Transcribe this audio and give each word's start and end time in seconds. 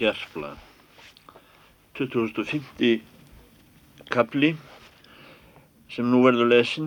Gerfla 0.00 0.54
2050 1.98 3.02
kapli 4.08 4.48
sem 5.92 6.06
nú 6.08 6.22
verður 6.24 6.48
lesin 6.48 6.86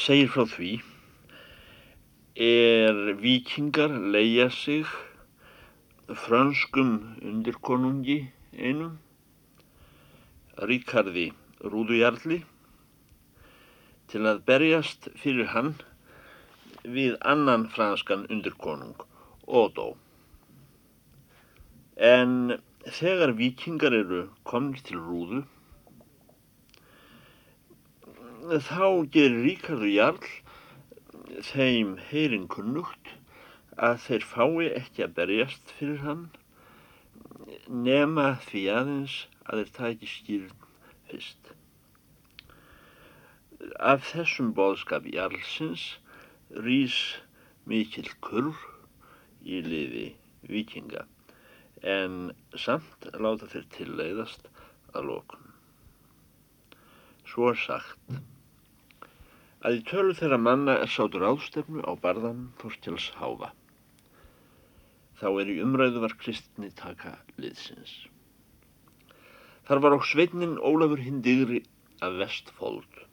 segir 0.00 0.30
frá 0.32 0.46
því 0.48 0.70
er 2.46 3.00
vikingar 3.20 3.92
leia 4.14 4.46
sig 4.58 4.88
franskum 6.22 6.94
undirkonungi 7.20 8.16
einum 8.56 8.94
Ríkardi 10.70 11.26
Rúdujarli 11.74 12.38
til 14.14 14.24
að 14.32 14.40
berjast 14.48 15.10
fyrir 15.20 15.52
hann 15.52 15.74
við 16.96 17.20
annan 17.34 17.68
franskan 17.76 18.24
undirkonung 18.30 18.96
Odo 19.60 19.90
en 21.96 22.58
þegar 22.86 23.34
vikingar 23.36 23.92
eru 23.92 24.22
komnir 24.48 24.80
til 24.86 25.00
rúðu 25.00 25.42
þá 28.42 28.86
gerir 29.14 29.44
Ríkardur 29.44 29.90
Jarl 29.92 31.42
þeim 31.52 31.96
heyrin 32.10 32.48
kunnugt 32.50 33.12
að 33.76 34.00
þeir 34.06 34.24
fái 34.26 34.70
ekki 34.72 35.04
að 35.04 35.14
berjast 35.18 35.74
fyrir 35.78 36.02
hann 36.06 36.24
nema 37.86 38.26
því 38.48 38.64
aðeins 38.72 39.14
að 39.46 39.62
þeir 39.62 39.72
taki 39.78 40.10
skýrn 40.10 40.66
fyrst. 41.10 41.52
Af 43.78 44.04
þessum 44.10 44.52
boðskap 44.58 45.06
Jarlsins 45.06 45.86
rýs 46.66 46.98
mikil 47.68 48.08
kurr 48.24 48.58
í 49.46 49.62
liði 49.62 50.08
vikinga 50.50 51.06
en 51.82 52.32
samt 52.54 53.08
láta 53.18 53.48
þeir 53.50 53.66
tilleiðast 53.76 54.46
að 54.94 55.08
lókun. 55.08 55.48
Svo 57.26 57.50
er 57.50 57.58
sagt 57.58 58.20
að 59.62 59.78
í 59.78 59.82
tölu 59.86 60.14
þeirra 60.18 60.38
manna 60.42 60.76
er 60.82 60.90
sátur 60.90 61.24
ástefnu 61.26 61.82
á 61.86 61.92
barðan 62.02 62.48
Þorstjáls 62.62 63.12
háfa. 63.18 63.52
Þá 65.18 65.28
er 65.42 65.52
í 65.52 65.60
umræðu 65.62 66.02
var 66.02 66.16
kristni 66.18 66.70
taka 66.74 67.14
liðsins. 67.38 67.92
Þar 69.66 69.82
var 69.84 69.94
á 69.94 70.00
sveitnin 70.02 70.58
Ólafur 70.58 71.02
Hindigri 71.02 71.62
af 72.02 72.18
vestfóld. 72.18 73.04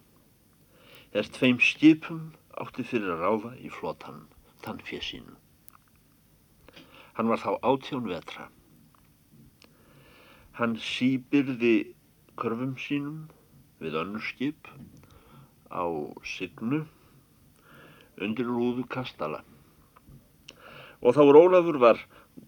Er 1.14 1.30
tveim 1.30 1.62
skipum 1.62 2.32
átti 2.58 2.86
fyrir 2.86 3.14
að 3.14 3.22
ráða 3.26 3.52
í 3.62 3.70
flotan, 3.74 4.26
þann 4.66 4.82
fjesinu. 4.86 5.38
Hann 7.18 7.30
var 7.30 7.42
þá 7.42 7.52
átján 7.62 8.10
vetra. 8.10 8.50
Hann 10.60 10.74
síbyrði 10.84 11.94
körfum 12.36 12.74
sínum 12.84 13.20
við 13.80 13.94
önnur 14.02 14.24
skip 14.28 14.68
á 15.72 15.88
signu 16.28 16.82
undir 18.20 18.50
rúðu 18.50 18.84
kastala. 18.92 19.40
Og 21.00 21.16
þá 21.16 21.22
Rólafur 21.32 21.80
var 21.80 22.02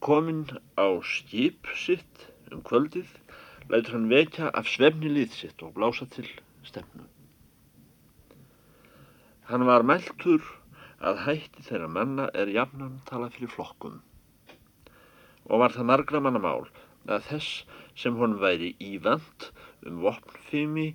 kominn 0.04 0.44
á 0.76 0.92
skip 1.08 1.72
sitt 1.80 2.28
um 2.52 2.60
kvöldið, 2.68 3.08
lætur 3.72 3.96
hann 3.96 4.12
vekja 4.12 4.52
af 4.60 4.68
svefni 4.68 5.08
lið 5.16 5.32
sitt 5.38 5.64
og 5.64 5.72
blása 5.80 6.04
til 6.12 6.28
stefnu. 6.68 7.08
Hann 9.48 9.64
var 9.72 9.88
mæltur 9.88 10.44
að 11.00 11.24
hætti 11.30 11.64
þeirra 11.70 11.88
manna 11.88 12.28
er 12.36 12.52
jafnan 12.52 13.00
tala 13.08 13.32
fyrir 13.32 13.56
flokkum 13.56 14.02
og 15.48 15.64
var 15.64 15.72
það 15.72 15.88
margra 15.90 16.20
manna 16.22 16.44
mál 16.44 16.68
að 17.08 17.24
þess 17.32 17.64
sem 18.02 18.18
hon 18.22 18.38
væri 18.42 18.72
ívand 18.92 19.52
um 19.88 20.00
vopnfimi 20.06 20.88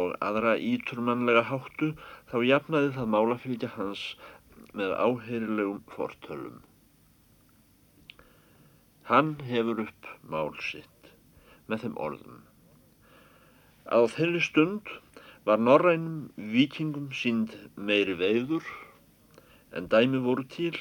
og 0.00 0.14
aðra 0.28 0.56
íturmannlega 0.70 1.42
háttu 1.50 1.90
þá 2.30 2.36
jafnaði 2.50 2.94
það 2.96 3.12
málafylgja 3.14 3.70
hans 3.76 4.04
með 4.76 4.94
áheyrilegum 4.96 5.82
fortölum. 5.92 6.58
Hann 9.10 9.36
hefur 9.50 9.84
upp 9.86 10.10
mál 10.34 10.50
sitt 10.68 11.12
með 11.70 11.84
þeim 11.84 12.00
orðum. 12.08 12.40
Á 13.86 14.02
þeirri 14.16 14.42
stund 14.42 14.90
var 15.46 15.62
norrænum 15.62 16.50
vikingum 16.56 17.12
sínd 17.14 17.54
meiri 17.76 18.16
veiður 18.18 18.66
en 19.76 19.86
dæmi 19.92 20.18
voru 20.24 20.42
til 20.56 20.74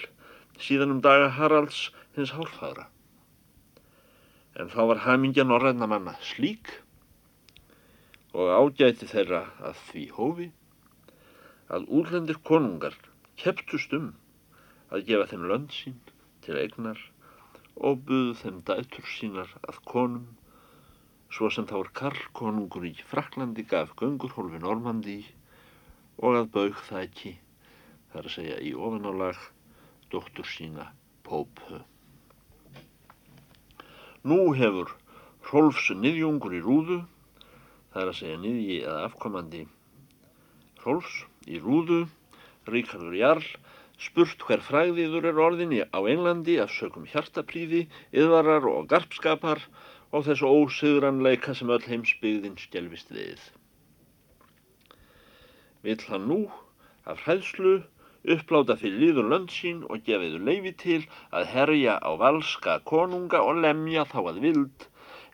síðan 0.57 0.97
um 0.97 1.05
daga 1.05 1.29
Haralds 1.37 1.89
hins 2.17 2.33
hálfhagra 2.33 2.89
en 4.59 4.69
þá 4.71 4.81
var 4.91 5.03
hamingja 5.05 5.43
norræna 5.47 5.87
manna 5.91 6.13
slík 6.23 6.71
og 8.35 8.51
ágæti 8.59 9.07
þeirra 9.11 9.41
að 9.69 9.81
því 9.89 10.05
hófi 10.19 10.47
að 11.75 11.89
úrlendir 11.99 12.39
konungar 12.49 12.95
kepptust 13.41 13.93
um 13.97 14.13
að 14.95 15.05
gefa 15.09 15.29
þeim 15.31 15.45
lönd 15.51 15.75
sín 15.75 15.99
til 16.45 16.57
eignar 16.61 16.99
og 17.75 18.03
buðu 18.07 18.35
þeim 18.41 18.59
dætur 18.69 19.07
sínar 19.11 19.51
að 19.67 19.79
konum 19.91 20.27
svo 21.35 21.49
sem 21.51 21.67
þá 21.67 21.75
er 21.79 21.89
Karl 21.99 22.21
konungur 22.39 22.85
í 22.87 22.93
Fraklandi 23.09 23.65
gaf 23.71 23.91
göngurhólfi 23.99 24.61
Normandi 24.63 25.17
og 26.23 26.37
að 26.39 26.51
baug 26.53 26.77
það 26.87 27.07
ekki 27.07 27.33
þar 28.13 28.29
að 28.29 28.35
segja 28.37 28.61
í 28.63 28.71
ofanálag 28.77 29.41
dóttur 30.13 30.47
sína 30.47 30.87
Pópu. 31.25 31.81
Nú 34.25 34.55
hefur 34.57 34.89
Hrólfs 35.45 35.91
niðjungur 35.93 36.55
í 36.57 36.59
rúðu, 36.65 36.95
það 37.93 37.99
er 38.01 38.09
að 38.09 38.15
segja 38.17 38.37
niðji 38.41 38.77
eða 38.81 39.03
afkomandi 39.05 39.59
Hrólfs 40.81 41.19
í 41.45 41.59
rúðu, 41.61 41.99
Ríkardur 42.65 43.13
Jarl, 43.19 43.45
spurt 44.01 44.41
hver 44.47 44.63
fræðiður 44.65 45.27
er 45.29 45.41
orðinni 45.45 45.83
á 45.85 45.99
Englandi 46.09 46.57
af 46.63 46.73
sögum 46.73 47.05
hjartapríði, 47.11 47.83
yðvarar 48.17 48.65
og 48.71 48.89
garpskapar 48.89 49.61
og 50.09 50.25
þessu 50.25 50.49
ósöðranleika 50.49 51.53
sem 51.53 51.69
öll 51.69 51.85
heimsbyggðin 51.85 52.57
stjelvist 52.57 53.13
við. 53.13 53.37
Vill 55.85 56.01
hann 56.09 56.25
nú 56.31 56.39
af 57.05 57.21
hræðslu 57.27 57.83
uppláta 58.33 58.75
fyrir 58.81 58.99
líður 59.01 59.29
lönd 59.31 59.53
sín 59.53 59.83
og 59.89 60.03
gefiðu 60.07 60.41
leifi 60.47 60.73
til 60.81 61.01
að 61.35 61.49
herja 61.53 61.95
á 62.01 62.11
valska 62.21 62.79
konunga 62.91 63.41
og 63.45 63.61
lemja 63.65 64.05
þá 64.11 64.19
að 64.31 64.41
vild, 64.45 64.87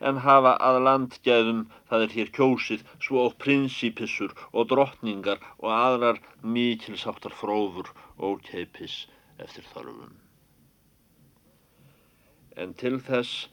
en 0.10 0.18
hafa 0.26 0.56
að 0.68 0.80
landgæðum 0.88 1.62
það 1.90 2.06
er 2.06 2.14
hér 2.16 2.32
kjósið 2.38 2.84
svo 3.06 3.26
og 3.28 3.38
prinsipissur 3.44 4.34
og 4.52 4.68
drottningar 4.72 5.42
og 5.60 5.70
aðrar 5.78 6.22
mikilsáttar 6.56 7.36
fróður 7.38 7.92
og 8.18 8.42
keipis 8.48 9.06
eftir 9.38 9.68
þorfum. 9.74 10.18
En 12.58 12.74
til 12.82 12.98
þess 13.00 13.48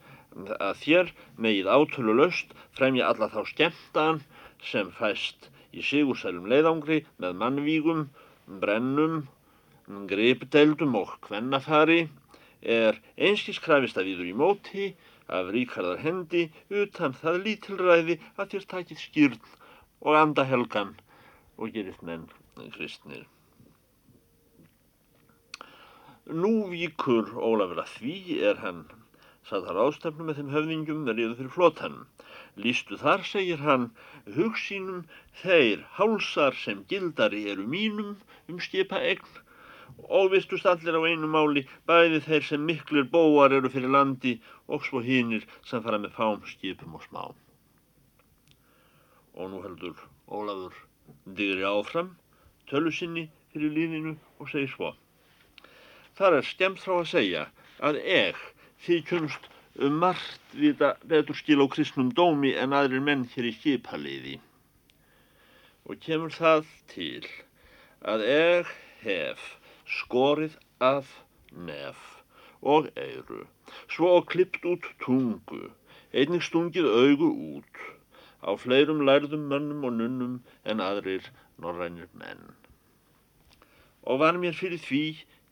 að 0.59 0.81
þér 0.83 1.13
megið 1.45 1.69
átölu 1.75 2.15
löst 2.17 2.51
fremja 2.77 3.07
alla 3.11 3.29
þá 3.33 3.41
skemmtan 3.53 4.23
sem 4.71 4.89
fæst 4.97 5.49
í 5.71 5.85
sigursælum 5.85 6.49
leiðangri 6.49 7.03
með 7.21 7.37
mannvígum 7.41 8.03
brennum, 8.49 9.27
gripdeldum 10.09 10.95
og 10.97 11.15
kvennafari 11.25 12.07
er 12.61 12.97
einskís 13.17 13.61
krafist 13.61 13.97
að 13.97 14.09
viður 14.09 14.29
í 14.31 14.35
móti 14.41 14.87
af 15.29 15.51
ríkarðar 15.53 16.01
hendi 16.03 16.47
utan 16.69 17.13
það 17.13 17.41
lítilræði 17.45 18.19
að 18.35 18.53
þér 18.53 18.69
takið 18.73 19.01
skýrn 19.05 19.41
og 20.01 20.17
anda 20.17 20.45
helgan 20.49 20.95
og 21.57 21.73
gerist 21.75 22.01
menn 22.01 22.25
kristnir. 22.73 23.27
Nú 26.29 26.69
víkur 26.69 27.31
Ólafur 27.33 27.83
að 27.83 27.93
því 27.97 28.17
er 28.45 28.59
hann 28.63 28.83
sað 29.49 29.67
þar 29.67 29.81
ástafnu 29.83 30.25
með 30.27 30.39
þeim 30.39 30.53
höfðingjum 30.53 31.03
verið 31.09 31.35
fyrir 31.39 31.53
flotanum. 31.55 32.07
Lístu 32.63 32.97
þar, 33.01 33.25
segir 33.25 33.61
hann, 33.65 33.89
hugsínum 34.37 35.03
þeir 35.41 35.85
hálsar 35.97 36.57
sem 36.63 36.83
gildari 36.91 37.45
eru 37.53 37.65
mínum 37.75 38.15
um 38.49 38.59
skipa 38.65 39.01
egn 39.11 39.39
og 40.19 40.29
vistust 40.33 40.67
allir 40.69 40.95
á 40.95 41.01
einu 41.01 41.27
máli, 41.31 41.65
bæði 41.89 42.21
þeir 42.27 42.45
sem 42.49 42.65
miklir 42.65 43.09
bóar 43.15 43.55
eru 43.57 43.71
fyrir 43.73 43.91
landi 43.95 44.37
og 44.67 44.85
svo 44.85 45.01
hinnir 45.05 45.47
sem 45.65 45.83
fara 45.83 45.99
með 46.01 46.15
fám 46.19 46.45
skipum 46.47 46.95
og 46.99 47.03
smá. 47.07 47.25
Og 49.39 49.51
nú 49.51 49.63
heldur 49.65 49.97
Ólafur 50.29 50.75
digri 51.25 51.65
áfram, 51.65 52.13
tölu 52.69 52.91
sinni 52.93 53.25
fyrir 53.53 53.73
lífinu 53.73 54.13
og 54.37 54.49
segir 54.51 54.69
svo. 54.69 54.93
Þar 56.19 56.39
er 56.39 56.45
stemt 56.45 56.81
frá 56.83 56.99
að 56.99 57.11
segja 57.13 57.45
að 57.81 57.97
eg 58.03 58.37
því 58.85 58.97
kunst 59.09 59.49
um 59.85 59.99
margt 60.03 60.55
vita 60.61 60.95
betur 61.11 61.37
skil 61.39 61.63
á 61.63 61.67
kristnum 61.71 62.11
dómi 62.15 62.51
en 62.63 62.75
aðrir 62.75 63.03
menn 63.03 63.25
hér 63.33 63.49
í 63.49 63.53
skipaliði. 63.55 64.35
Og 65.87 65.99
kemur 66.05 66.33
það 66.35 66.67
til 66.93 67.25
að 68.13 68.25
ég 68.27 68.73
hef 69.03 69.45
skorið 69.99 70.57
af 70.79 71.11
nef 71.51 71.99
og 72.61 72.89
eyru, 72.99 73.45
svo 73.87 74.11
og 74.19 74.27
klippt 74.31 74.65
út 74.67 74.87
tungu, 75.03 75.69
einnig 76.11 76.43
stungið 76.43 76.87
augu 76.91 77.29
út, 77.55 77.81
á 78.43 78.51
fleirum 78.59 79.03
lærðum 79.07 79.47
mönnum 79.51 79.87
og 79.87 79.95
nunnum 79.95 80.35
en 80.63 80.83
aðrir 80.83 81.31
norrænir 81.59 82.11
menn. 82.19 82.43
Og 84.03 84.19
var 84.23 84.39
mér 84.39 84.55
fyrir 84.55 84.79
því 84.83 85.03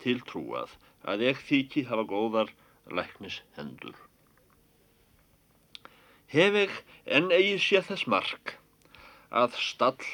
til 0.04 0.20
trúað 0.28 0.76
að 1.08 1.28
ég 1.30 1.44
þykji 1.48 1.88
hafa 1.88 2.08
góðar 2.12 2.52
læknis 2.92 3.42
hendur. 3.58 3.96
Hef 6.34 6.58
ég 6.62 6.74
enn 7.18 7.32
eigi 7.38 7.58
sé 7.66 7.82
þess 7.90 8.08
mark 8.14 8.56
að 9.42 9.60
stall 9.70 10.08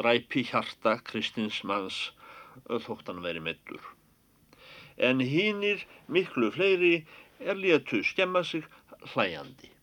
dræpi 0.00 0.44
hjarta 0.50 0.96
kristins 1.10 1.62
manns 1.70 2.00
þóttan 2.86 3.22
veri 3.24 3.42
meittur. 3.48 3.82
En 4.96 5.20
hínir 5.20 5.86
miklu 6.08 6.50
fleiri 6.54 6.94
er 7.40 7.58
létu 7.62 8.02
skemma 8.10 8.42
sig 8.44 8.64
hlæjandi 9.12 9.76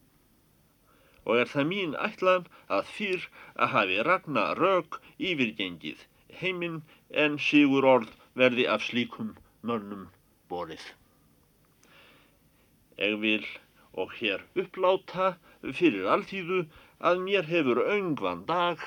og 1.25 1.37
er 1.41 1.49
það 1.51 1.69
mín 1.69 1.93
ætlan 2.05 2.47
að 2.77 2.89
fyrr 2.95 3.27
að 3.55 3.71
hafi 3.75 3.99
ragna 4.07 4.43
rauk 4.59 4.99
yfirgengið 5.29 6.01
heiminn 6.41 6.81
en 7.23 7.37
sigur 7.47 7.87
orð 7.93 8.11
verði 8.41 8.67
af 8.75 8.83
slíkum 8.89 9.31
mönnum 9.69 10.09
borið. 10.51 10.83
Ég 12.97 13.19
vil 13.19 13.45
og 13.93 14.13
hér 14.19 14.43
uppláta 14.57 15.33
fyrir 15.61 16.05
alltíðu 16.15 16.59
að 17.09 17.21
mér 17.25 17.47
hefur 17.49 17.81
öngvan 17.95 18.43
dag 18.49 18.81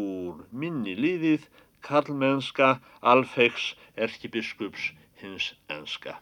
úr 0.00 0.42
minni 0.50 0.94
liðið 0.98 1.46
karlmennska 1.86 2.70
alfegs 3.12 3.74
erkibiskups 4.06 4.90
hins 5.22 5.52
enska. 5.70 6.18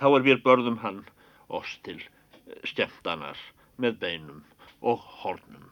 Þá 0.00 0.06
er 0.10 0.26
við 0.28 0.42
börðum 0.46 0.80
hann 0.84 1.04
oss 1.48 1.76
til 1.86 2.00
skemmtanar 2.64 3.40
með 3.76 4.00
beinum 4.00 4.42
og 4.80 5.04
hornum. 5.22 5.68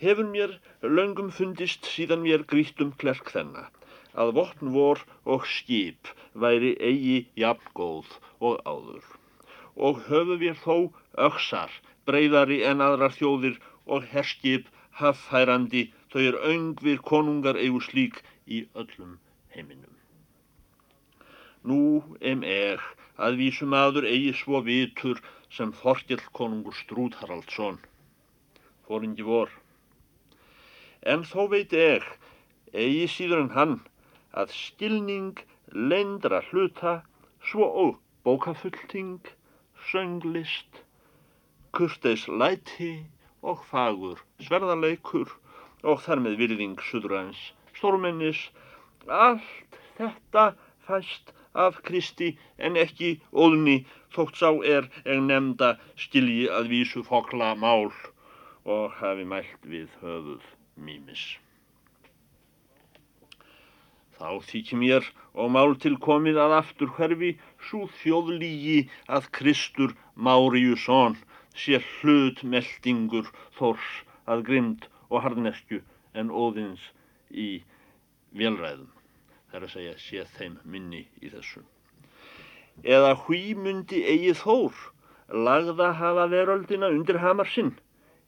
Hefur 0.00 0.26
mér 0.32 0.56
löngum 0.82 1.30
fundist 1.30 1.86
síðan 1.86 2.24
mér 2.24 2.46
grítum 2.48 2.94
klerk 3.00 3.30
þenna 3.34 3.68
að 4.14 4.32
vopn 4.38 4.72
vor 4.74 5.02
og 5.24 5.46
skip 5.46 6.10
væri 6.44 6.72
eigi 6.90 7.18
jafn 7.42 7.72
góð 7.78 8.10
og 8.40 8.60
áður 8.66 9.06
og 9.88 10.02
höfu 10.08 10.36
við 10.42 10.58
þó 10.64 10.76
öksar 11.28 11.72
breyðari 12.08 12.60
en 12.70 12.82
aðrar 12.84 13.14
þjóðir 13.16 13.60
og 13.86 14.06
herskip 14.12 14.68
haffærandi 15.00 15.86
þau 16.12 16.22
er 16.26 16.38
öngvir 16.52 17.02
konungar 17.12 17.58
eigu 17.60 17.80
slík 17.86 18.20
í 18.46 18.64
öllum 18.74 19.18
heiminum. 19.54 19.94
Nú 21.62 22.02
em 22.20 22.42
er 22.42 22.82
að 23.16 23.38
vísum 23.40 23.76
aður 23.76 24.08
eigi 24.10 24.32
svo 24.42 24.62
vitur 24.66 25.20
sem 25.52 25.72
Þorkell 25.82 26.22
konungur 26.36 26.76
Strúð 26.78 27.18
Haraldsson 27.20 27.78
fóringi 28.86 29.26
vor 29.26 29.50
en 31.12 31.22
þó 31.30 31.46
veit 31.52 31.74
ég 31.76 32.06
eigi 32.74 33.06
síður 33.14 33.44
en 33.44 33.52
hann 33.56 33.76
að 34.42 34.52
skilning 34.56 35.40
leindra 35.92 36.40
hluta 36.50 36.92
svo 37.50 37.66
og 37.84 37.96
bókafullting 38.28 39.30
sönglist 39.90 40.82
kurteis 41.78 42.26
læti 42.42 42.92
og 43.42 43.64
fagur 43.70 44.22
sverðarleikur 44.46 45.34
og 45.92 46.02
þar 46.06 46.22
með 46.26 46.38
virðing 46.42 46.78
suðræns 46.90 47.42
stórmennis 47.78 48.42
allt 49.20 49.78
þetta 49.98 50.46
fæst 50.86 51.34
af 51.66 51.82
Kristi 51.88 52.30
en 52.68 52.78
ekki 52.84 53.10
óðni 53.44 53.76
þótt 54.14 54.40
sá 54.42 54.50
er 54.76 54.88
en 55.04 55.26
nefnda 55.30 55.74
skilji 56.04 56.48
að 56.60 56.70
vísu 56.74 57.02
fokla 57.06 57.54
mál 57.64 57.90
og 58.76 58.98
hafi 59.00 59.24
mælt 59.24 59.70
við 59.74 59.88
höfuð 60.02 60.44
mýmis. 60.76 61.24
Þá 64.20 64.28
þykir 64.50 64.80
mér 64.82 65.08
og 65.32 65.50
mál 65.56 65.74
til 65.82 65.94
komið 66.06 66.38
að 66.44 66.54
aftur 66.58 66.92
hverfi 66.98 67.32
svo 67.70 67.88
þjóðlígi 68.02 68.78
að 69.18 69.30
Kristur 69.40 69.96
Máriusson 70.28 71.16
sé 71.64 71.80
hlut 71.80 72.44
meldingur 72.54 73.32
þors 73.58 73.90
að 74.30 74.46
grimd 74.50 74.86
og 75.08 75.24
harnesku 75.24 75.80
en 76.12 76.30
óðins 76.30 76.84
í 77.32 77.50
velræðum. 78.36 78.92
Það 79.50 79.60
er 79.60 79.68
að 79.68 79.76
segja 79.76 79.98
sé 80.06 80.30
þeim 80.36 80.60
minni 80.76 81.06
í 81.24 81.32
þessu 81.32 81.64
eða 82.84 83.14
hví 83.26 83.54
mundi 83.54 84.00
eigi 84.08 84.32
þór 84.40 84.76
lagða 85.46 85.92
hafa 85.98 86.26
veröldina 86.32 86.88
undir 86.88 87.18
hamar 87.20 87.48
sinn 87.54 87.74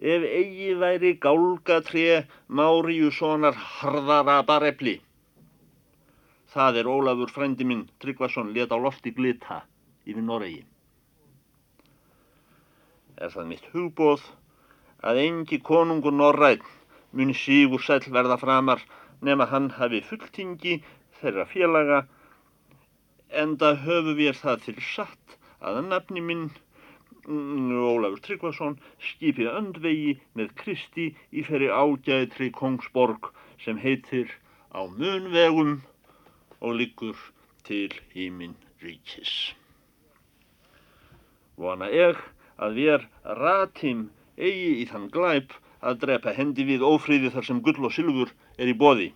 ef 0.01 0.25
eigi 0.27 0.75
væri 0.81 1.15
gálgatré 1.23 2.25
Máriussonar 2.49 3.55
harðara 3.55 4.43
barefli. 4.43 5.01
Það 6.53 6.79
er 6.83 6.89
Ólafur 6.93 7.31
frændi 7.33 7.65
minn 7.65 7.87
Tryggvason 8.05 8.53
let 8.53 8.73
á 8.75 8.77
lofti 8.77 9.11
glita 9.17 9.63
yfir 10.05 10.25
Noregi. 10.27 10.65
Er 13.17 13.31
það 13.33 13.47
mitt 13.51 13.69
hugbóð 13.73 14.25
að 15.09 15.21
engi 15.23 15.59
konungur 15.69 16.13
Norræn 16.13 16.67
muni 17.13 17.37
sígur 17.43 17.81
sæl 17.87 18.05
verða 18.17 18.37
framar 18.43 18.83
nema 19.29 19.47
hann 19.53 19.71
hafi 19.79 20.01
fulltingi 20.09 20.75
þeirra 21.21 21.47
félaga 21.53 22.01
enda 23.45 23.73
höfu 23.87 24.15
við 24.21 24.37
það 24.43 24.67
fyrir 24.67 24.87
satt 24.89 25.37
að 25.71 25.81
nafni 25.89 26.25
minn 26.29 26.45
mm, 26.51 27.73
Ólafur 27.95 28.21
Tryggvason 28.27 28.77
skipið 29.11 29.51
öndvegi 29.55 30.19
með 30.39 30.53
Kristi 30.61 31.09
í 31.33 31.47
ferri 31.49 31.73
ágæðri 31.73 32.51
Kongsborg 32.61 33.31
sem 33.65 33.81
heitir 33.87 34.29
á 34.77 34.85
munvegum 34.85 35.79
og 36.63 36.79
liggur 36.79 37.19
til 37.67 37.91
hímin 38.15 38.55
ríkis. 38.83 39.53
Vona 41.59 41.91
ég 41.91 42.19
að 42.63 42.79
við 42.79 43.07
ratim 43.43 44.07
eigi 44.39 44.71
í 44.83 44.87
þann 44.91 45.11
glæp 45.15 45.57
að 45.83 45.99
drepa 46.05 46.35
hendi 46.37 46.65
við 46.69 46.87
ófríði 46.87 47.33
þar 47.35 47.49
sem 47.49 47.61
gull 47.67 47.89
og 47.89 47.95
sylfur 47.97 48.31
er 48.59 48.71
í 48.71 48.79
boði, 48.79 49.11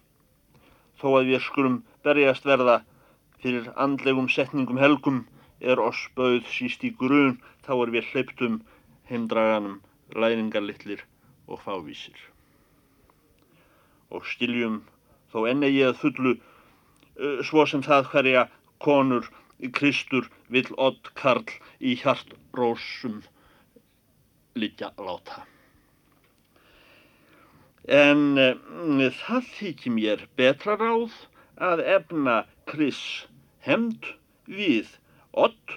þó 0.98 1.08
að 1.20 1.30
við 1.30 1.42
skulum 1.46 1.80
berjast 2.06 2.46
verða 2.48 2.80
fyrir 3.42 3.70
andlegum 3.86 4.28
setningum 4.36 4.80
helgum 4.82 5.22
er 5.60 5.80
oss 5.80 6.08
bauð 6.18 6.42
síst 6.52 6.84
í 6.84 6.90
grun 7.02 7.38
þá 7.66 7.72
er 7.76 7.92
við 7.94 8.10
hleyptum 8.10 8.58
heimdraganum 9.10 9.78
læringarlittlir 10.14 11.04
og 11.46 11.62
fávísir. 11.62 12.18
Og 14.10 14.26
skiljum 14.26 14.82
þó 15.32 15.46
enni 15.50 15.70
ég 15.72 15.92
að 15.92 16.02
fullu 16.02 16.36
svo 17.48 17.66
sem 17.68 17.82
það 17.86 18.10
hverja 18.12 18.46
konur 18.82 19.28
Kristur 19.72 20.28
vill 20.52 20.68
odd 20.76 21.12
karl 21.16 21.48
í 21.80 21.96
hjartrósum 22.02 23.22
liggja 24.56 24.92
láta. 25.00 25.44
En 27.86 28.36
uh, 28.40 29.08
það 29.22 29.50
þykir 29.56 29.96
mér 29.96 30.28
betra 30.36 30.76
ráð 30.80 31.14
að 31.56 31.82
efna 31.96 32.36
Kris 32.68 33.02
hemd 33.64 34.14
við 34.46 34.96
Ott 35.36 35.72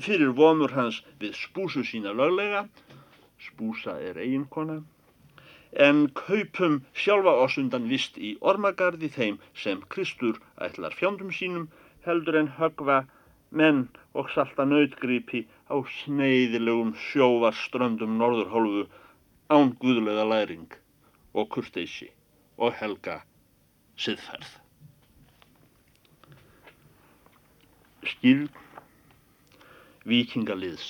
fyrir 0.00 0.30
vomur 0.38 0.72
hans 0.72 1.02
við 1.20 1.34
spúsu 1.36 1.82
sína 1.84 2.14
löglega, 2.16 2.62
spúsa 3.36 3.98
er 4.00 4.16
eiginkona, 4.22 4.78
en 5.76 6.06
kaupum 6.20 6.78
sjálfa 7.02 7.34
oss 7.44 7.58
undan 7.60 7.88
vist 7.92 8.16
í 8.28 8.32
ormagarði 8.52 9.10
þeim 9.16 9.38
sem 9.62 9.82
Kristur 9.94 10.40
ætlar 10.66 10.96
fjóndum 10.96 11.32
sínum 11.38 11.68
heldur 12.06 12.38
en 12.40 12.52
högva 12.58 12.98
menn 13.60 13.82
og 14.16 14.30
salta 14.34 14.64
nautgripi 14.64 15.44
á 15.68 15.76
sneiðilegum 15.98 16.94
sjóvarströndum 17.08 18.16
norðurhólfu 18.20 18.86
án 19.52 19.74
guðlega 19.82 20.24
læring 20.32 20.68
og 21.34 21.50
kurteysi 21.56 22.08
og 22.56 22.72
helga 22.80 23.20
siðferð. 24.00 24.48
skýrn 28.06 28.48
vikingaliðs 30.06 30.88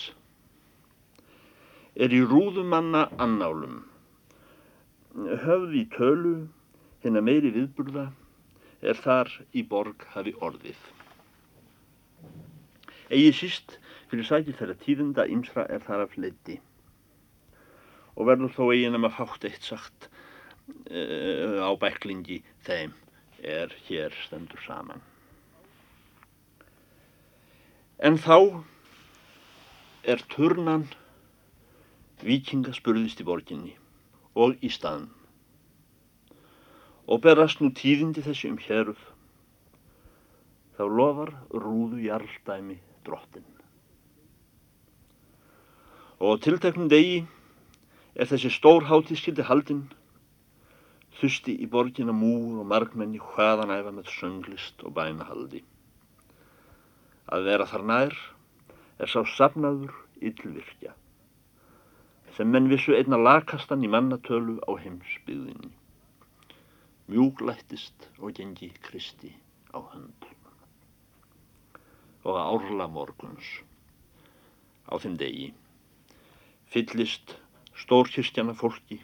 er 2.05 2.12
í 2.12 2.21
rúðumanna 2.28 3.07
annálum 3.25 3.78
höfð 5.16 5.75
í 5.80 5.85
tölu 5.96 6.37
hennar 7.04 7.25
meiri 7.25 7.52
viðburða 7.54 8.11
er 8.85 8.99
þar 9.00 9.30
í 9.56 9.62
borg 9.64 10.04
hafi 10.12 10.35
orðið. 10.44 10.78
Eigi 13.08 13.32
síst 13.38 13.78
fyrir 14.11 14.26
sækir 14.28 14.58
þeirra 14.58 14.76
tíðenda 14.82 15.26
ymsra 15.30 15.64
er 15.73 15.85
þar 15.87 16.04
af 16.06 16.16
leiti 16.20 16.58
og 18.16 18.28
verður 18.28 18.52
þó 18.56 18.62
eigin 18.73 18.96
að 18.96 19.02
maður 19.04 19.16
fátt 19.16 19.46
eitt 19.49 19.66
sagt 19.66 20.08
uh, 20.08 21.64
á 21.64 21.70
bæklingi 21.80 22.40
þeim 22.66 22.94
er 23.44 23.73
hér 23.87 24.14
stendur 24.25 24.61
saman. 24.64 25.02
En 28.04 28.18
þá 28.20 28.64
er 30.04 30.20
turnan 30.32 30.87
vikingaspurðist 32.25 33.20
í 33.23 33.28
borginni 33.28 33.76
og 34.37 34.57
í 34.61 34.71
staðn 34.73 35.09
og 37.07 37.23
berast 37.25 37.62
nú 37.62 37.71
tíðindi 37.81 38.25
þessi 38.26 38.52
um 38.52 38.59
héruð 38.62 39.02
þá 40.76 40.85
lofar 41.00 41.33
rúðu 41.55 42.02
jarldæmi 42.05 42.81
drottin 43.07 43.47
og 46.21 46.40
tilteknum 46.45 46.88
degi 46.93 47.25
er 48.16 48.28
þessi 48.31 48.50
stór 48.52 48.87
hátíðskildi 48.88 49.45
haldinn. 49.45 49.87
Þusti 51.16 51.55
í 51.64 51.66
borginna 51.73 52.12
múr 52.12 52.61
og 52.61 52.69
margmenni 52.69 53.21
hvaðanæfa 53.21 53.93
með 53.97 54.11
sönglist 54.12 54.83
og 54.85 54.93
bænahaldi 54.97 55.62
að 57.33 57.49
vera 57.49 57.66
þar 57.69 57.85
nær 57.88 58.16
er 59.00 59.11
sá 59.11 59.23
safnaður 59.33 59.95
yllvirkja 60.21 60.93
sem 62.37 62.52
menn 62.52 62.69
vissu 62.69 62.93
einna 62.93 63.16
lakastan 63.16 63.85
í 63.87 63.88
mannatölu 63.88 64.59
á 64.69 64.73
heimsbyðinni 64.76 65.73
mjúglættist 67.07 68.09
og 68.19 68.35
gengi 68.35 68.73
Kristi 68.83 69.31
á 69.71 69.78
hönd. 69.78 70.26
Og 72.26 72.35
að 72.35 72.49
árla 72.50 72.88
morguns 72.90 73.50
á 74.90 74.99
þeim 74.99 75.14
degi 75.21 75.52
fyllist 76.75 77.37
stórkirkjana 77.78 78.57
fólki 78.59 78.99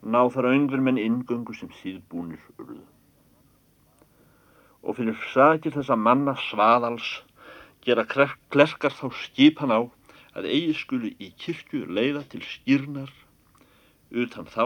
ná 0.00 0.22
þar 0.30 0.52
öngver 0.52 0.84
menn 0.86 1.02
ingöngu 1.02 1.56
sem 1.58 1.72
síðbúnir 1.80 2.40
urðu. 2.56 2.84
Og 4.84 5.00
fyrir 5.00 5.18
sakir 5.32 5.74
þessa 5.74 5.96
manna 5.98 6.36
svaðals 6.46 7.10
gera 7.84 8.04
klerkar 8.06 8.94
þá 8.94 9.08
skipan 9.24 9.74
á 9.74 9.80
að 10.34 10.48
eigi 10.50 10.74
skulu 10.74 11.10
í 11.22 11.30
kirkju 11.38 11.84
leiða 11.96 12.24
til 12.30 12.42
skýrnar 12.42 13.12
utan 14.24 14.48
þá 14.50 14.64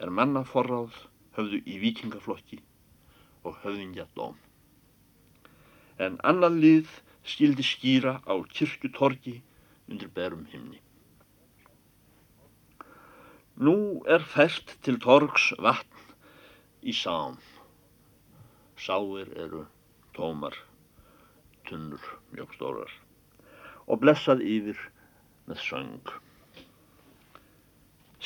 er 0.00 0.12
manna 0.18 0.42
forráð 0.48 0.96
höfðu 1.36 1.60
í 1.68 1.76
vikingaflokki 1.82 2.62
og 3.44 3.58
höfðingja 3.64 4.06
dóm. 4.16 4.36
En 6.00 6.16
annan 6.30 6.58
lið 6.64 6.88
skildi 7.28 7.64
skýra 7.64 8.18
á 8.24 8.34
kirkutorgi 8.56 9.38
undir 9.88 10.10
berum 10.16 10.44
himni. 10.52 10.80
Nú 13.56 13.76
er 14.04 14.24
fært 14.34 14.76
til 14.84 14.98
torgs 15.00 15.50
vatn 15.60 16.12
í 16.84 16.92
sám. 16.96 17.38
Sáir 18.76 19.32
eru 19.32 19.64
tómar, 20.16 20.56
tunnur, 21.64 22.04
mjög 22.32 22.52
stórar 22.56 22.92
og 23.86 24.02
blessað 24.02 24.42
yfir 24.44 24.78
með 25.46 25.62
söng. 25.62 26.12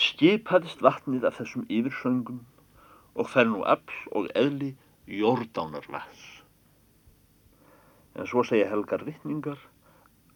Skipaðist 0.01 0.83
vatnið 0.85 1.27
af 1.29 1.41
þessum 1.41 1.67
yfirsöngum 1.69 2.41
og 3.15 3.29
fer 3.29 3.49
nú 3.51 3.65
afl 3.69 4.01
og 4.17 4.31
eðli 4.39 4.73
jordánarvats. 5.11 6.23
En 8.17 8.27
svo 8.27 8.45
segja 8.47 8.71
helgar 8.71 9.05
vittningar 9.07 9.61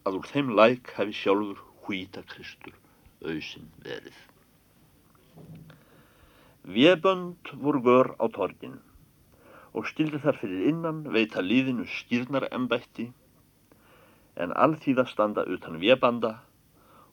að 0.05 0.21
úr 0.21 0.31
þeim 0.31 0.53
læk 0.59 0.93
hefði 0.99 1.19
sjálfur 1.21 1.63
hvíta 1.87 2.23
Kristur 2.29 2.77
auðsin 3.25 3.71
verið. 3.85 4.17
Viebönd 6.65 7.53
voru 7.61 7.81
gör 7.85 8.15
á 8.21 8.25
torgin 8.33 8.79
og 9.75 9.89
stildi 9.89 10.21
þar 10.23 10.39
fyrir 10.41 10.69
innan 10.71 11.03
veita 11.13 11.43
líðinu 11.45 11.85
skýrnarembætti 11.91 13.11
en 14.41 14.55
alþýða 14.55 15.07
standa 15.11 15.45
utan 15.51 15.79
viebanda 15.83 16.35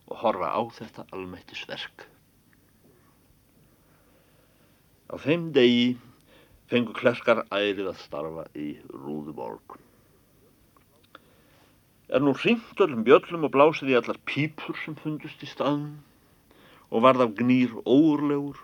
og 0.09 0.17
horfa 0.23 0.49
á 0.51 0.61
þetta 0.77 1.05
almættisverk. 1.13 2.07
Á 5.11 5.15
þeim 5.21 5.51
degi 5.55 5.85
fengu 6.71 6.95
klerkar 6.95 7.43
ærið 7.51 7.91
að 7.91 8.01
starfa 8.01 8.45
í 8.55 8.73
Rúðuborg. 8.89 9.77
Er 12.11 12.23
nú 12.23 12.33
hringt 12.35 12.79
öllum 12.83 13.05
bjöllum 13.07 13.47
og 13.47 13.53
blásið 13.53 13.93
í 13.93 13.97
allar 13.99 14.19
pípur 14.27 14.75
sem 14.79 14.97
fundust 14.99 15.43
í 15.43 15.47
staðum 15.51 15.99
og 16.91 17.05
varð 17.05 17.27
af 17.27 17.35
gnýr 17.39 17.77
óurlegur 17.85 18.59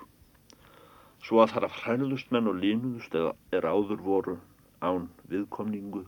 svo 1.24 1.40
að 1.44 1.54
þar 1.54 1.68
af 1.68 1.80
hrænuðust 1.84 2.32
menn 2.32 2.50
og 2.52 2.60
línuðust 2.64 3.16
eða 3.16 3.34
er 3.56 3.68
áður 3.68 4.04
voru 4.04 4.36
án 4.84 5.08
viðkomningu 5.32 6.04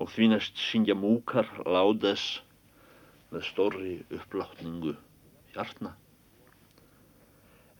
og 0.00 0.08
því 0.08 0.30
næst 0.32 0.60
syngja 0.70 0.96
múkar 0.96 1.48
láðes 1.68 2.26
með 3.30 3.44
stórri 3.50 3.94
uppláttningu 4.16 4.94
hjartna 5.54 5.92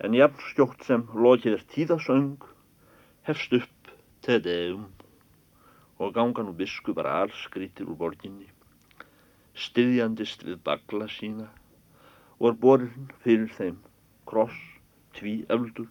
en 0.04 0.16
jafn 0.16 0.44
skjótt 0.50 0.84
sem 0.88 1.06
lokið 1.26 1.56
er 1.56 1.64
tíðasöng 1.74 2.44
hefst 3.28 3.56
upp 3.58 3.92
tedeum 4.26 4.86
og 6.00 6.14
ganga 6.16 6.44
nú 6.44 6.54
biskupar 6.60 7.08
allskrítir 7.14 7.88
úr 7.88 7.98
borginni 8.04 8.48
styðjandist 9.64 10.44
við 10.46 10.60
bagla 10.68 11.08
sína 11.16 11.48
og 12.38 12.52
er 12.52 12.60
borinn 12.62 13.10
fyrir 13.24 13.50
þeim 13.56 13.80
kross, 14.30 14.56
tví 15.16 15.40
eldur 15.52 15.90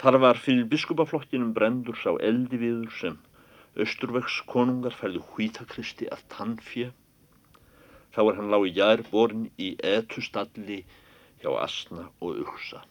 þar 0.00 0.20
var 0.24 0.40
fyrir 0.40 0.68
biskupaflokkinum 0.72 1.54
brendur 1.56 1.96
sá 2.00 2.12
eldi 2.18 2.60
viður 2.60 2.92
sem 2.98 3.20
Östurvegs 3.78 4.40
konungar 4.50 4.96
færðu 4.98 5.20
hvítakristi 5.34 6.08
að 6.10 6.24
tannfjö 6.32 6.88
þá 8.14 8.20
er 8.24 8.38
hann 8.38 8.50
lág 8.50 8.64
í 8.66 8.72
jær 8.74 9.02
borinn 9.10 9.44
í 9.62 9.68
etustalli 9.86 10.80
hjá 11.42 11.50
asna 11.62 12.08
og 12.18 12.40
uksa. 12.42 12.82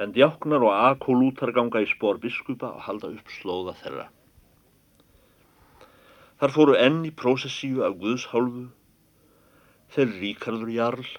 En 0.00 0.14
djáknar 0.16 0.64
og 0.64 0.72
akolútar 0.74 1.52
ganga 1.54 1.84
í 1.84 1.90
spór 1.90 2.18
biskupa 2.22 2.72
og 2.72 2.86
halda 2.88 3.12
upp 3.14 3.28
slóða 3.36 3.76
þeirra. 3.82 4.06
Þar 6.40 6.54
fóru 6.56 6.78
enn 6.80 7.04
í 7.06 7.12
prósessíu 7.14 7.84
af 7.86 7.94
Guðshálfu, 8.00 8.64
þeir 9.94 10.16
Ríkardur 10.22 10.72
Jarl 10.74 11.12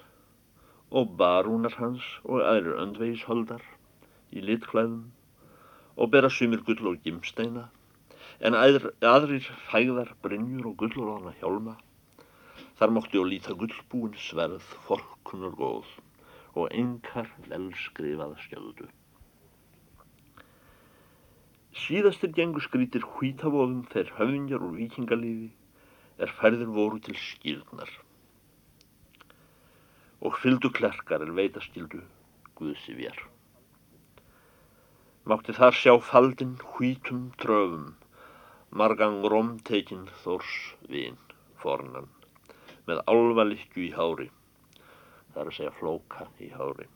og 0.90 1.14
barúnar 1.22 1.78
hans 1.78 2.04
og 2.26 2.42
aðrir 2.42 2.82
öndvegisholdar 2.82 3.62
í 4.34 4.42
litklæðum 4.44 5.06
og 5.96 6.12
bera 6.12 6.30
sumir 6.30 6.62
gull 6.66 6.92
og 6.92 7.02
gimsteina, 7.04 7.68
en 8.40 8.54
aðrir, 8.54 8.92
aðrir 9.00 9.50
fæðar 9.70 10.12
brinjur 10.22 10.72
og 10.72 10.80
gullorðana 10.82 11.32
hjálma 11.40 11.78
Þar 12.76 12.92
mótti 12.92 13.16
og 13.16 13.30
líta 13.30 13.54
gullbúin 13.56 14.16
sverð, 14.20 14.64
forkunur 14.84 15.54
góð 15.56 15.92
og 16.60 16.72
engar 16.76 17.30
velskrifaða 17.48 18.36
skjöldu. 18.42 18.88
Síðastir 21.76 22.34
gengur 22.36 22.64
skrítir 22.64 23.04
hvítavóðum 23.14 23.86
þegar 23.92 24.12
höfingjar 24.18 24.66
úr 24.66 24.76
vikingalífi 24.76 25.48
er 26.20 26.34
færðir 26.36 26.68
voru 26.76 27.00
til 27.00 27.16
skýrnar 27.20 27.92
og 30.24 30.36
fyldu 30.42 30.72
klerkar 30.72 31.24
er 31.24 31.32
veitaskildu 31.36 32.02
Guðsi 32.56 32.96
vér. 32.96 33.16
Mátti 35.26 35.50
þar 35.56 35.74
sjá 35.74 35.92
faldinn 36.06 36.52
hvítum 36.62 37.22
tröfum, 37.42 37.86
margang 38.70 39.24
romtekinn 39.32 40.04
þors 40.22 40.52
vinn 40.92 41.16
fornan 41.62 42.06
með 42.86 43.00
álvalikju 43.10 43.82
í 43.82 43.88
hári, 43.96 44.28
það 45.32 45.40
er 45.42 45.50
að 45.50 45.56
segja 45.56 45.72
flóka 45.80 46.28
í 46.46 46.52
hári, 46.52 46.86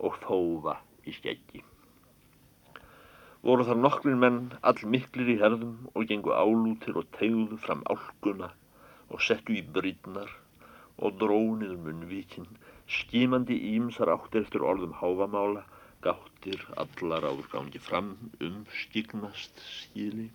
og 0.00 0.16
þófa 0.22 0.78
í 1.04 1.12
skeggi. 1.18 1.60
Voru 3.44 3.68
þar 3.68 3.82
nokklir 3.82 4.16
menn 4.24 4.40
all 4.64 4.88
miklir 4.96 5.34
í 5.34 5.38
herðum 5.44 5.76
og 5.92 6.08
gengu 6.08 6.32
álútir 6.32 6.96
og 6.96 7.12
tegðu 7.18 7.60
fram 7.66 7.84
álguna 7.92 8.48
og 9.10 9.20
settu 9.28 9.58
í 9.60 9.66
brýtnar 9.76 10.32
og 10.96 11.20
dróniður 11.20 11.76
munnvíkin, 11.84 12.48
skímandi 12.88 13.60
ímsar 13.74 14.16
áttir 14.16 14.46
eftir 14.48 14.64
orðum 14.64 14.96
háfamála, 15.04 15.68
gáttir 16.44 16.66
allar 16.76 17.24
áður 17.24 17.46
gangi 17.48 17.80
fram 17.80 18.08
um 18.40 18.66
stígnast 18.68 19.60
skíli. 19.64 20.28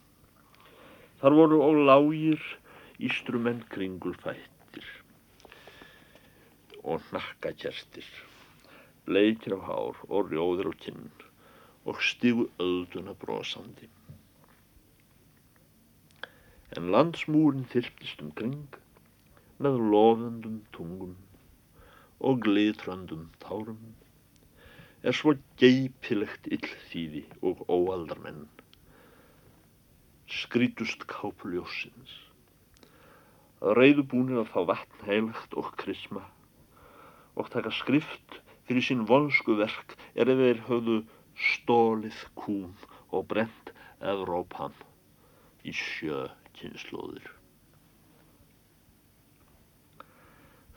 Þar 1.22 1.36
voru 1.38 1.60
og 1.62 1.76
lágir 1.86 2.42
ístrumenn 2.98 3.62
kringulfættir 3.70 4.88
og 6.82 7.06
nakkakerstir, 7.14 8.08
bleikir 9.06 9.54
á 9.54 9.60
hár 9.70 10.02
og 10.10 10.34
rjóðir 10.34 10.72
á 10.72 10.76
kinn 10.82 11.12
og 11.86 12.02
stígu 12.02 12.50
ölduna 12.58 13.14
brosandi. 13.14 13.86
En 16.74 16.90
landsmúrin 16.90 17.70
þyrptist 17.70 18.26
um 18.26 18.34
kring 18.34 18.82
með 19.62 19.78
lofendum 19.94 20.62
tungum 20.74 21.18
og 22.20 22.42
glitrandum 22.42 23.30
tárum 23.44 23.99
er 25.04 25.16
svo 25.16 25.36
geipilegt 25.60 26.50
illþýði 26.52 27.24
og 27.46 27.62
óaldarmenn 27.72 28.48
skrítust 30.30 31.06
kápuljósins. 31.10 32.12
Reyðubúnir 33.60 34.44
að 34.44 34.52
fá 34.54 34.60
vatn 34.70 35.08
heilagt 35.08 35.56
og 35.58 35.72
krisma 35.80 36.26
og 37.40 37.50
taka 37.54 37.72
skrift 37.76 38.38
fyrir 38.68 38.86
sín 38.86 39.08
vonsku 39.10 39.56
verk 39.60 39.96
er 40.14 40.30
ef 40.32 40.44
þeir 40.44 40.62
höfðu 40.68 41.00
stólið 41.50 42.22
kúm 42.38 42.76
og 43.10 43.26
brent 43.32 43.74
Evrópam 44.00 44.76
í 45.68 45.74
sjö 45.76 46.28
kynnslóðir. 46.60 47.26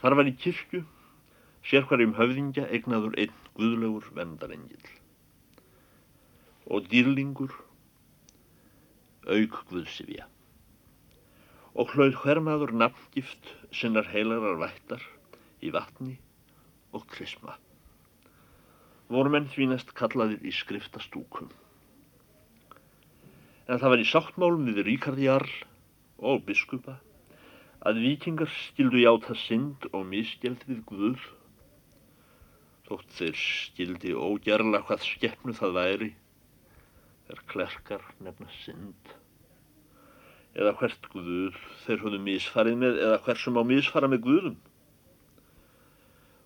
Þar 0.02 0.18
var 0.18 0.30
í 0.30 0.34
kirkju 0.34 0.82
sér 1.66 1.86
hverjum 1.86 2.16
höfðingja 2.18 2.66
egnaður 2.74 3.14
einn 3.22 3.41
guðlegur 3.58 4.08
vendarengil 4.16 4.92
og 6.72 6.86
dýrlingur 6.92 7.54
auk 9.28 9.58
guðsifja 9.70 10.28
og 11.72 11.92
hlaut 11.94 12.18
hvermaður 12.22 12.74
nafngift 12.76 13.50
sinnar 13.72 14.08
heilarar 14.12 14.58
vættar 14.60 15.04
í 15.64 15.70
vatni 15.72 16.18
og 16.92 17.06
krisma. 17.08 17.56
Voru 19.12 19.32
menn 19.32 19.48
því 19.52 19.70
næst 19.70 19.92
kallaðir 19.96 20.44
í 20.44 20.52
skriftastúkum. 20.52 21.48
En 23.68 23.80
það 23.80 23.92
var 23.94 24.02
í 24.02 24.08
sáttmálum 24.08 24.68
við 24.68 24.82
Ríkard 24.88 25.20
Jarl 25.22 25.54
og 26.20 26.44
biskupa 26.48 26.98
að 27.88 28.02
vikingar 28.04 28.50
skildu 28.52 29.00
játa 29.02 29.36
synd 29.46 29.88
og 29.92 30.04
misgjald 30.10 30.62
við 30.68 30.84
Guð 30.88 31.24
þótt 32.92 33.16
þeir 33.18 33.40
skildi 33.40 34.12
ógerla 34.14 34.82
hvað 34.86 35.08
skeppnu 35.08 35.56
það 35.56 35.76
væri 35.78 36.10
er 37.32 37.42
klerkar 37.48 38.04
nefna 38.20 38.48
synd 38.60 39.12
eða 40.52 40.74
hvert 40.80 41.08
Guð 41.14 41.56
þeir 41.86 42.02
höfðu 42.04 42.20
misfarið 42.26 42.76
með 42.84 43.00
eða 43.06 43.22
hversum 43.24 43.56
á 43.56 43.62
misfara 43.64 44.10
með 44.12 44.26
Guðum 44.28 44.58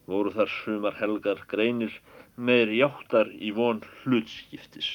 voru 0.07 0.31
þar 0.37 0.53
sumar 0.61 0.97
helgar 1.01 1.43
greinir 1.51 1.99
meir 2.37 2.71
játtar 2.71 3.33
í 3.35 3.51
von 3.57 3.83
hlutskiptis 4.05 4.93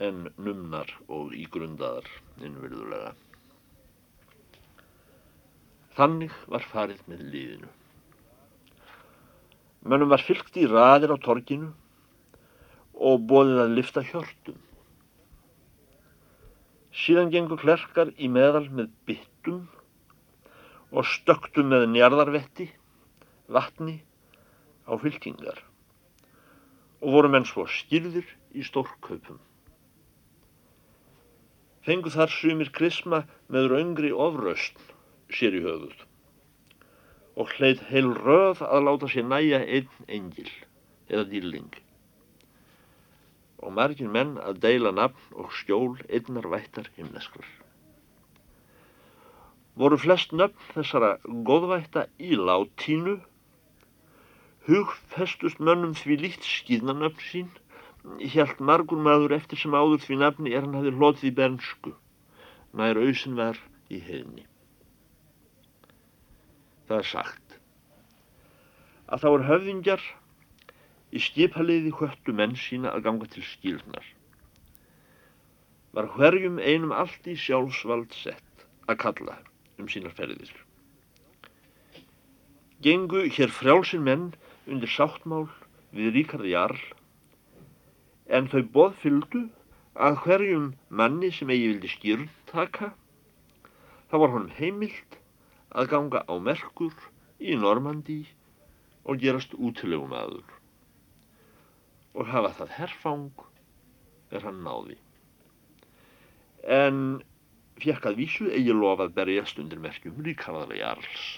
en 0.00 0.28
numnar 0.40 0.92
og 1.12 1.34
ígrundaðar 1.36 2.06
innvirðulega. 2.40 3.12
Þannig 5.98 6.36
var 6.48 6.64
farið 6.70 7.02
með 7.10 7.26
líðinu. 7.34 7.72
Mönnum 9.80 10.10
var 10.12 10.20
fylgt 10.20 10.58
í 10.60 10.66
raðir 10.68 11.14
á 11.14 11.18
torginu 11.24 11.70
og 13.00 13.22
bóðið 13.30 13.62
að 13.62 13.76
lifta 13.78 14.02
hjörtum. 14.04 14.58
Síðan 16.92 17.30
gengur 17.32 17.60
klerkar 17.62 18.10
í 18.20 18.28
meðal 18.28 18.66
með 18.68 18.90
byttum 19.08 19.62
og 20.90 21.06
stöktum 21.06 21.70
með 21.72 21.86
njarðarvetti, 21.94 22.66
vatni 23.48 24.00
á 24.84 24.92
fylkingar 25.00 25.62
og 27.00 27.14
voru 27.14 27.30
menn 27.32 27.48
svo 27.48 27.64
skýrðir 27.64 28.26
í 28.52 28.66
stórkaupum. 28.66 29.38
Fengu 31.86 32.12
þar 32.12 32.28
sumir 32.34 32.68
krisma 32.76 33.22
með 33.48 33.70
raungri 33.72 34.12
ofraustn 34.12 34.92
sér 35.32 35.56
í 35.56 35.64
höfuð 35.64 36.09
og 37.40 37.54
hleit 37.56 37.86
heil 37.90 38.10
röð 38.24 38.64
að 38.66 38.84
láta 38.88 39.12
sér 39.12 39.30
næja 39.34 39.62
einn 39.64 40.10
engil 40.18 40.50
eða 41.08 41.24
dýrling 41.30 41.80
og 43.60 43.72
margir 43.76 44.08
menn 44.16 44.36
að 44.40 44.60
deila 44.64 44.92
nafn 44.96 45.40
og 45.42 45.52
skjól 45.56 45.96
einnar 46.08 46.48
vættar 46.52 46.88
himneskrar. 46.96 47.48
Voru 49.80 49.98
flest 50.00 50.32
nöfn 50.36 50.72
þessara 50.74 51.10
góðvætta 51.48 52.06
í 52.18 52.36
látínu 52.40 53.18
hugfestust 54.68 55.60
mönnum 55.68 55.94
því 55.98 56.18
líkt 56.24 56.46
skýðnanöfn 56.46 57.24
sín, 57.28 57.50
hjælt 58.34 58.60
margur 58.64 59.00
maður 59.04 59.36
eftir 59.36 59.60
sem 59.60 59.76
áður 59.76 60.04
því 60.04 60.20
nafni 60.22 60.54
er 60.54 60.64
hann 60.66 60.78
hefði 60.78 60.96
hlotið 60.96 61.30
í 61.30 61.34
bernsku, 61.40 61.96
nær 62.76 63.00
auðsin 63.00 63.36
var 63.40 63.60
í 63.92 64.00
heimni. 64.04 64.49
Það 66.90 66.98
er 66.98 67.06
sagt 67.06 67.52
að 69.14 69.20
þá 69.22 69.26
er 69.28 69.44
höfðingjar 69.46 70.06
í 71.14 71.20
skipaliði 71.22 71.92
höttu 72.00 72.32
menn 72.34 72.56
sína 72.58 72.90
að 72.90 73.04
ganga 73.04 73.28
til 73.30 73.44
skýrnar. 73.46 74.02
Var 75.94 76.08
hverjum 76.16 76.58
einum 76.58 76.94
allt 76.94 77.28
í 77.30 77.36
sjálfsvald 77.38 78.10
sett 78.18 78.64
að 78.90 78.98
kalla 79.04 79.36
um 79.78 79.86
sínar 79.86 80.16
ferðir. 80.18 80.50
Gengu 82.82 83.22
hér 83.38 83.54
frjálsinn 83.54 84.02
menn 84.10 84.26
undir 84.66 84.90
sáttmál 84.90 85.46
við 85.94 86.10
Ríkard 86.18 86.50
Jarl 86.50 86.82
en 88.26 88.50
þau 88.50 88.66
boð 88.74 88.98
fylgdu 89.04 89.44
að 89.94 90.18
hverjum 90.26 90.68
manni 90.90 91.30
sem 91.38 91.54
eigi 91.54 91.70
vildi 91.70 91.94
skýrn 91.94 92.28
taka 92.50 92.90
þá 94.10 94.18
var 94.24 94.34
honum 94.34 94.54
heimilt 94.58 95.19
að 95.70 95.90
ganga 95.92 96.22
á 96.26 96.34
merkur 96.42 96.94
í 97.38 97.54
Normandi 97.56 98.22
og 99.04 99.20
gerast 99.22 99.54
útilegum 99.54 100.14
aður 100.16 100.56
og 102.14 102.26
hafa 102.26 102.50
það 102.58 102.72
herfang 102.78 103.44
er 104.34 104.42
hann 104.46 104.64
náði. 104.66 104.96
En 106.66 106.98
fjekk 107.80 108.10
að 108.10 108.18
vísu 108.18 108.48
eigi 108.50 108.74
lofað 108.74 109.14
berjast 109.16 109.60
undir 109.62 109.80
merkjum 109.82 110.18
Ríkarðara 110.26 110.76
Jarls. 110.80 111.28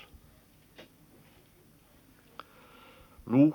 Nú 3.29 3.53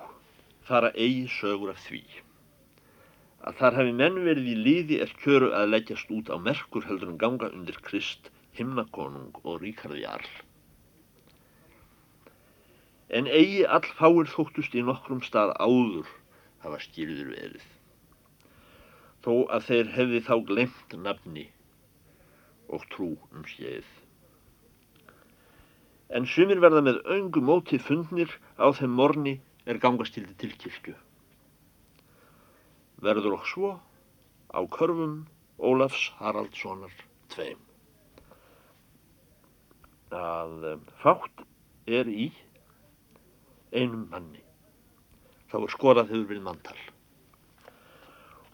fara 0.70 0.94
eigi 0.94 1.28
sögur 1.40 1.74
af 1.74 1.82
því 1.88 2.06
að 3.48 3.60
þar 3.60 3.78
hefði 3.80 3.94
menn 4.00 4.18
verið 4.26 4.48
í 4.52 4.56
liði 4.60 4.98
er 5.04 5.12
kjöru 5.22 5.52
að 5.56 5.72
leggjast 5.74 6.10
út 6.14 6.32
á 6.34 6.38
merkur 6.42 6.86
heldur 6.88 7.14
en 7.14 7.22
ganga 7.22 7.52
undir 7.54 7.78
Krist, 7.86 8.32
himnakonung 8.58 9.38
og 9.44 9.62
ríkarði 9.62 10.04
jarl. 10.04 10.32
En 13.08 13.28
eigi 13.32 13.64
all 13.64 13.86
fáir 13.96 14.28
þóttust 14.28 14.74
í 14.76 14.84
nokkrum 14.84 15.22
stað 15.24 15.54
áður 15.64 16.10
hafa 16.64 16.80
skýrður 16.84 17.30
verið, 17.32 17.68
þó 19.24 19.32
að 19.48 19.70
þeir 19.70 19.94
hefði 19.96 20.20
þá 20.28 20.34
glemt 20.50 20.96
nafni 21.06 21.46
og 22.68 22.84
trú 22.92 23.14
um 23.32 23.46
skeið. 23.48 23.88
En 26.12 26.28
sumir 26.28 26.60
verða 26.64 26.82
með 26.84 27.00
öngu 27.16 27.44
móti 27.44 27.80
fundnir 27.80 28.32
á 28.60 28.68
þeim 28.76 28.96
morni 29.00 29.38
er 29.68 29.80
gangastildi 29.84 30.36
til 30.40 30.52
kirkju. 30.60 30.96
Verður 33.04 33.38
okk 33.38 33.48
svo 33.52 33.72
á 34.52 34.60
körfum 34.72 35.22
Ólafs 35.58 36.10
Haraldssonar 36.20 36.94
tveim. 37.32 37.60
Að 40.12 40.84
fátt 41.04 41.44
er 41.88 42.08
í 42.12 42.30
einum 43.72 44.08
manni. 44.12 44.44
Þá 45.52 45.58
er 45.64 45.76
skorað 45.76 46.12
hefur 46.12 46.32
verið 46.32 46.48
manntal. 46.48 46.80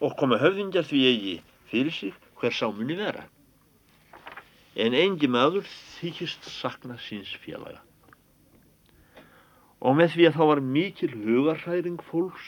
Og 0.02 0.14
komu 0.18 0.38
höfðingjar 0.38 0.86
því 0.90 1.06
eigi 1.10 1.38
fyrir 1.70 1.94
sig 1.94 2.20
hver 2.40 2.54
sámunni 2.54 2.98
vera. 2.98 3.24
En 4.74 4.94
engi 4.98 5.30
maður 5.30 5.66
þykist 5.98 6.46
sakna 6.50 6.98
síns 6.98 7.34
félaga 7.42 7.82
og 9.84 9.98
með 9.98 10.14
því 10.14 10.26
að 10.28 10.36
þá 10.38 10.44
var 10.48 10.62
mikil 10.64 11.10
hugarhæring 11.12 12.00
fólks, 12.08 12.46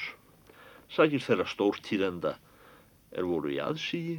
sakir 0.89 1.21
þeirra 1.21 1.45
stórtíðenda 1.51 2.33
er 3.13 3.29
voru 3.29 3.53
í 3.53 3.61
aðsígi, 3.61 4.17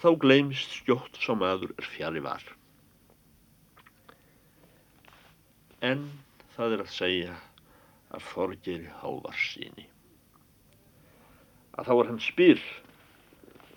þá 0.00 0.08
gleymist 0.22 0.72
skjótt 0.78 1.20
sá 1.20 1.34
maður 1.36 1.74
er 1.76 1.88
fjari 1.92 2.22
var. 2.24 2.42
En 5.84 6.06
það 6.56 6.76
er 6.76 6.84
að 6.84 6.92
segja 6.92 7.36
að 8.12 8.24
forgeri 8.28 8.90
hávar 9.00 9.36
síni. 9.40 9.86
Að 11.72 11.88
þá 11.88 11.92
er 11.96 12.10
hann 12.10 12.22
spyr 12.22 12.64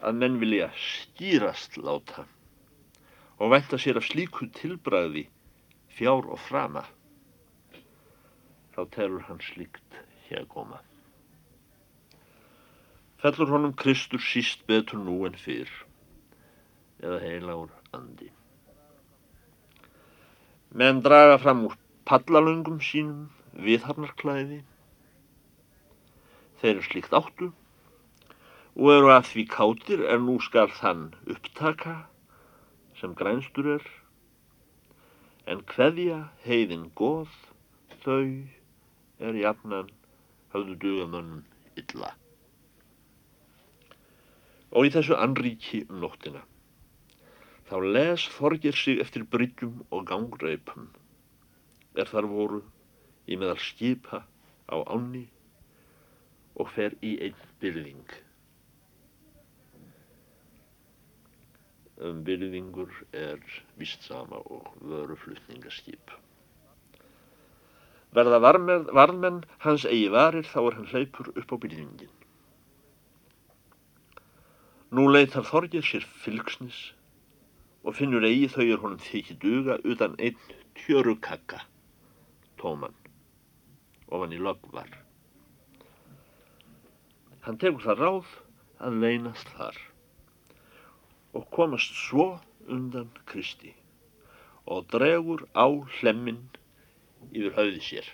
að 0.06 0.20
menn 0.20 0.40
vilja 0.42 0.68
stýrast 0.80 1.78
láta 1.80 2.26
og 3.40 3.52
vænta 3.52 3.80
sér 3.80 4.00
af 4.00 4.08
slíku 4.10 4.50
tilbræði 4.56 5.26
fjár 5.96 6.28
og 6.28 6.42
frama 6.50 6.84
þá 8.76 8.82
telur 8.92 9.24
hann 9.30 9.40
slíkt 9.44 10.02
hér 10.28 10.44
koma. 10.52 10.82
Fellur 13.24 13.54
honum 13.56 13.74
Kristur 13.80 14.20
síst 14.20 14.66
betur 14.68 15.00
nú 15.00 15.22
en 15.26 15.38
fyrr, 15.40 15.72
eða 17.00 17.22
heila 17.24 17.56
úr 17.64 17.72
andi. 17.96 18.28
Menn 20.76 21.00
draga 21.02 21.40
fram 21.40 21.64
úr 21.70 21.78
pallalöngum 22.06 22.80
sínum 22.86 23.30
viðharnarklæði. 23.66 24.60
Þeir 26.62 26.72
eru 26.74 26.84
slíkt 26.86 27.16
áttu 27.18 27.52
og 28.76 28.90
eru 28.94 29.12
að 29.14 29.30
því 29.32 29.46
kátir 29.54 30.04
er 30.14 30.20
nú 30.22 30.36
skal 30.44 30.68
þann 30.80 31.08
upptaka 31.32 31.96
sem 33.00 33.16
grænstur 33.18 33.72
er 33.78 33.88
en 35.52 35.62
hverja 35.72 36.20
heiðin 36.46 36.90
góð 37.00 37.32
þau 38.04 38.26
er 39.30 39.40
jafnan 39.40 39.92
höfðu 40.54 40.76
dugamönnum 40.82 41.44
illa. 41.80 42.12
Og 44.76 44.90
í 44.90 44.92
þessu 44.94 45.16
anríki 45.18 45.86
um 45.90 46.02
nóttina 46.04 46.44
þá 47.70 47.76
les 47.96 48.28
Þorgir 48.36 48.78
sig 48.78 49.02
eftir 49.02 49.26
bryggjum 49.32 49.80
og 49.90 50.06
gangreipum 50.12 50.90
er 51.96 52.10
þar 52.12 52.28
voru 52.30 52.62
í 53.28 53.38
meðal 53.40 53.60
skipa 53.62 54.22
á 54.70 54.76
ánni 54.86 55.26
og 56.56 56.70
fer 56.76 56.96
í 57.04 57.16
einn 57.26 57.42
byrðing. 57.62 58.06
Um 62.06 62.22
byrðingur 62.28 62.92
er 63.16 63.40
vist 63.80 64.04
sama 64.04 64.42
og 64.52 64.68
vöruflutningaskip. 64.84 66.12
Verða 68.16 68.40
varmenn, 68.40 69.42
hans 69.64 69.86
eigi 69.88 70.12
varir 70.12 70.48
þá 70.48 70.60
er 70.66 70.78
hann 70.78 70.92
hleypur 70.92 71.32
upp 71.36 71.52
á 71.52 71.58
byrðingin. 71.60 72.12
Nú 74.96 75.08
leitar 75.12 75.44
Þorgir 75.44 75.84
sér 75.84 76.06
fylgsnis 76.24 76.78
og 77.84 77.98
finnur 77.98 78.24
eigi 78.24 78.48
þau 78.54 78.66
er 78.66 78.82
honum 78.84 79.02
þykji 79.02 79.36
duga 79.42 79.76
utan 79.84 80.16
einn 80.20 80.38
tjörukakka, 80.80 81.60
tóman, 82.62 82.96
ofan 84.08 84.34
í 84.36 84.40
lögvar. 84.42 84.92
Hann 87.46 87.60
tegur 87.62 87.84
það 87.86 88.02
ráð 88.02 88.36
að 88.82 89.00
leynast 89.04 89.50
þar 89.58 89.80
og 91.36 91.50
komast 91.54 91.96
svo 92.00 92.28
undan 92.72 93.12
Kristi 93.30 93.74
og 94.66 94.88
dregur 94.90 95.46
á 95.54 95.68
hlemmin 96.00 96.46
yfir 97.32 97.54
höfði 97.58 97.82
sér. 97.86 98.08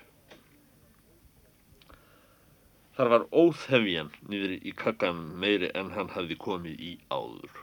Þar 2.97 3.11
var 3.13 3.27
óþefjan 3.31 4.11
niður 4.27 4.57
í 4.57 4.73
kakkan 4.77 5.21
meiri 5.39 5.71
en 5.79 5.93
hann 5.95 6.11
hafði 6.11 6.37
komið 6.43 6.81
í 6.83 6.91
áður. 7.07 7.61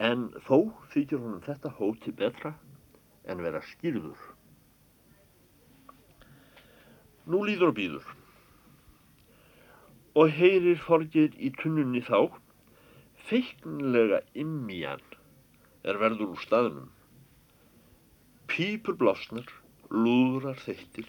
En 0.00 0.28
þó 0.46 0.70
þykir 0.94 1.18
honum 1.20 1.42
þetta 1.44 1.74
hóti 1.80 2.14
betra 2.16 2.54
en 3.26 3.42
vera 3.44 3.60
skýrður. 3.72 4.20
Nú 7.28 7.44
líður 7.44 7.72
og 7.72 7.76
býður 7.76 8.16
og 10.18 10.32
heyrir 10.34 10.80
Þorgir 10.82 11.36
í 11.38 11.52
tunnunni 11.54 12.00
þá 12.02 12.32
feiknlega 13.28 14.22
immían 14.42 15.02
er 15.86 16.00
verður 16.00 16.34
úr 16.34 16.40
staðnum. 16.42 16.88
Pípur 18.50 18.96
blásnar, 18.98 19.46
lúðrar 19.90 20.58
þeittir, 20.58 21.06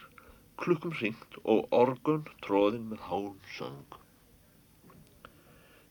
klukkum 0.62 0.94
hringt 1.00 1.40
og 1.42 1.66
orgun 1.74 2.28
tróðin 2.46 2.92
með 2.92 3.02
hán 3.10 3.34
söng. 3.56 3.98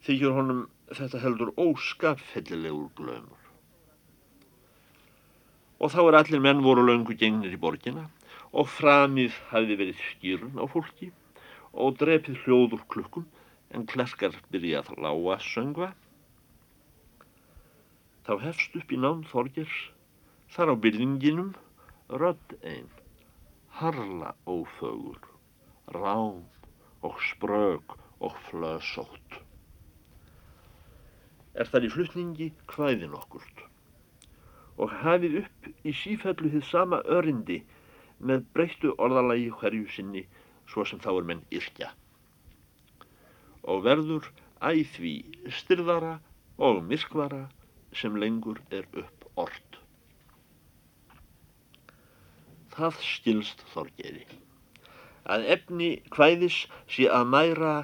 Þykir 0.06 0.37
honum 0.38 0.62
þetta 0.94 1.20
heldur 1.24 1.50
óskapfellilegur 1.59 2.88
glöymur. 2.96 3.42
Og 5.80 5.90
þá 5.92 6.00
er 6.06 6.18
allir 6.20 6.44
menn 6.44 6.62
voru 6.62 6.87
löngu 6.87 7.16
gengnir 7.18 7.52
í 7.56 7.61
borgina 7.61 8.06
og 8.50 8.66
framið 8.66 9.36
hafi 9.50 9.76
verið 9.78 9.98
skýrun 10.08 10.58
á 10.58 10.66
fólki 10.70 11.10
og 11.72 11.98
drepið 12.00 12.40
hljóð 12.44 12.76
úr 12.78 12.84
klukkum 12.90 13.26
en 13.70 13.86
klerkar 13.86 14.34
byrja 14.50 14.82
að 14.82 15.02
lága 15.04 15.36
söngva. 15.46 15.90
Þá 18.26 18.32
hefst 18.46 18.74
upp 18.80 18.90
í 18.90 18.98
nán 18.98 19.22
Þorgers 19.30 19.76
þar 20.54 20.74
á 20.74 20.82
byrðinginum 20.82 21.52
rödd 22.10 22.56
einn, 22.66 22.90
harla 23.78 24.34
ófögur, 24.50 25.22
rám 25.94 26.42
og 27.06 27.22
sprög 27.22 27.94
og 28.18 28.34
flösótt. 28.48 29.38
Er 31.54 31.70
þar 31.70 31.86
í 31.86 31.92
flutningi 31.94 32.48
hvæðin 32.70 33.14
okkurt 33.14 33.66
og 34.80 34.92
hafið 35.04 35.42
upp 35.44 35.70
í 35.86 35.92
sífellu 35.94 36.50
þið 36.50 36.66
sama 36.66 37.00
örindi 37.06 37.60
með 38.20 38.44
breyttu 38.54 38.92
orðalagi 38.98 39.48
hverju 39.61 39.88
sinni 39.94 40.24
svo 40.70 40.85
sem 40.88 41.00
þá 41.02 41.11
er 41.14 41.28
menn 41.30 41.46
yrkja 41.61 41.90
og 43.70 43.83
verður 43.85 44.28
æð 44.61 44.85
því 44.96 45.14
styrðara 45.61 46.14
og 46.68 46.83
myrkvara 46.85 47.46
sem 47.96 48.16
lengur 48.20 48.61
er 48.70 48.87
upp 49.02 49.26
orð. 49.40 49.78
Það 52.70 53.00
skilst 53.04 53.64
þorgeri 53.72 54.24
að 55.30 55.46
efni 55.54 55.90
hvæðis 56.14 56.62
sé 56.90 57.09
að 57.12 57.26
mæra 57.35 57.74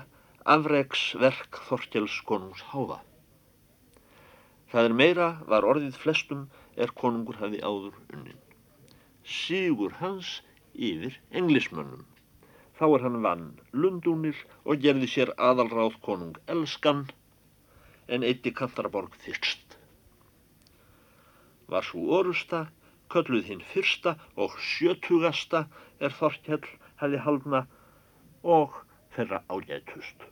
afreiksverk 0.47 1.59
Þorkels 1.67 2.21
konungs 2.29 2.63
háfa. 2.71 3.01
Það 4.71 4.89
er 4.89 4.97
meira 5.01 5.29
var 5.51 5.67
orðið 5.67 5.99
flestum 6.03 6.47
er 6.77 6.93
konungur 6.95 7.39
hafi 7.43 7.61
áður 7.63 7.95
unnin. 8.15 8.46
Sigur 9.27 9.97
hans 10.01 10.29
yfir 10.75 11.17
englismönnum 11.41 12.05
þá 12.79 12.85
er 12.87 13.05
hann 13.07 13.23
vann 13.25 13.47
lundúnir 13.83 14.39
og 14.65 14.83
gerði 14.85 15.09
sér 15.11 15.33
aðalráð 15.49 15.97
konung 16.07 16.37
elskan 16.55 17.07
en 18.17 18.27
eitti 18.29 18.53
Kantaraborg 18.61 19.17
fyrst. 19.25 19.79
Var 21.67 21.87
svo 21.89 22.05
orusta, 22.19 22.67
kölluð 23.11 23.49
hinn 23.51 23.65
fyrsta 23.73 24.15
og 24.37 24.55
sjötugasta 24.63 25.65
er 25.99 26.15
Þorkjell 26.21 26.69
hefði 27.01 27.23
haldna 27.27 27.65
og 28.57 28.77
þeirra 29.17 29.43
ágætust. 29.51 30.29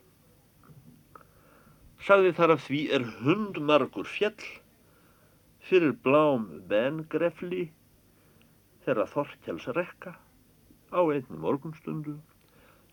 Sagði 2.05 2.35
þar 2.37 2.55
af 2.55 2.67
því 2.69 2.83
er 2.99 3.09
hundmargur 3.25 4.07
fjell 4.07 4.51
fyrir 5.65 5.97
blám 6.05 6.45
bengrefli 6.69 7.71
þeirra 8.85 9.09
Þorkjells 9.11 9.67
rekka 9.77 10.15
á 10.95 11.01
einni 11.03 11.41
morgunstundu 11.41 12.19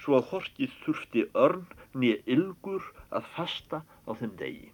svo 0.02 0.18
að 0.18 0.30
horkið 0.32 0.78
þurfti 0.84 1.24
örn 1.46 1.66
nýja 2.02 2.22
ylgur 2.36 2.86
að 3.18 3.28
fasta 3.36 3.82
á 3.86 4.12
þeim 4.20 4.34
degi. 4.40 4.70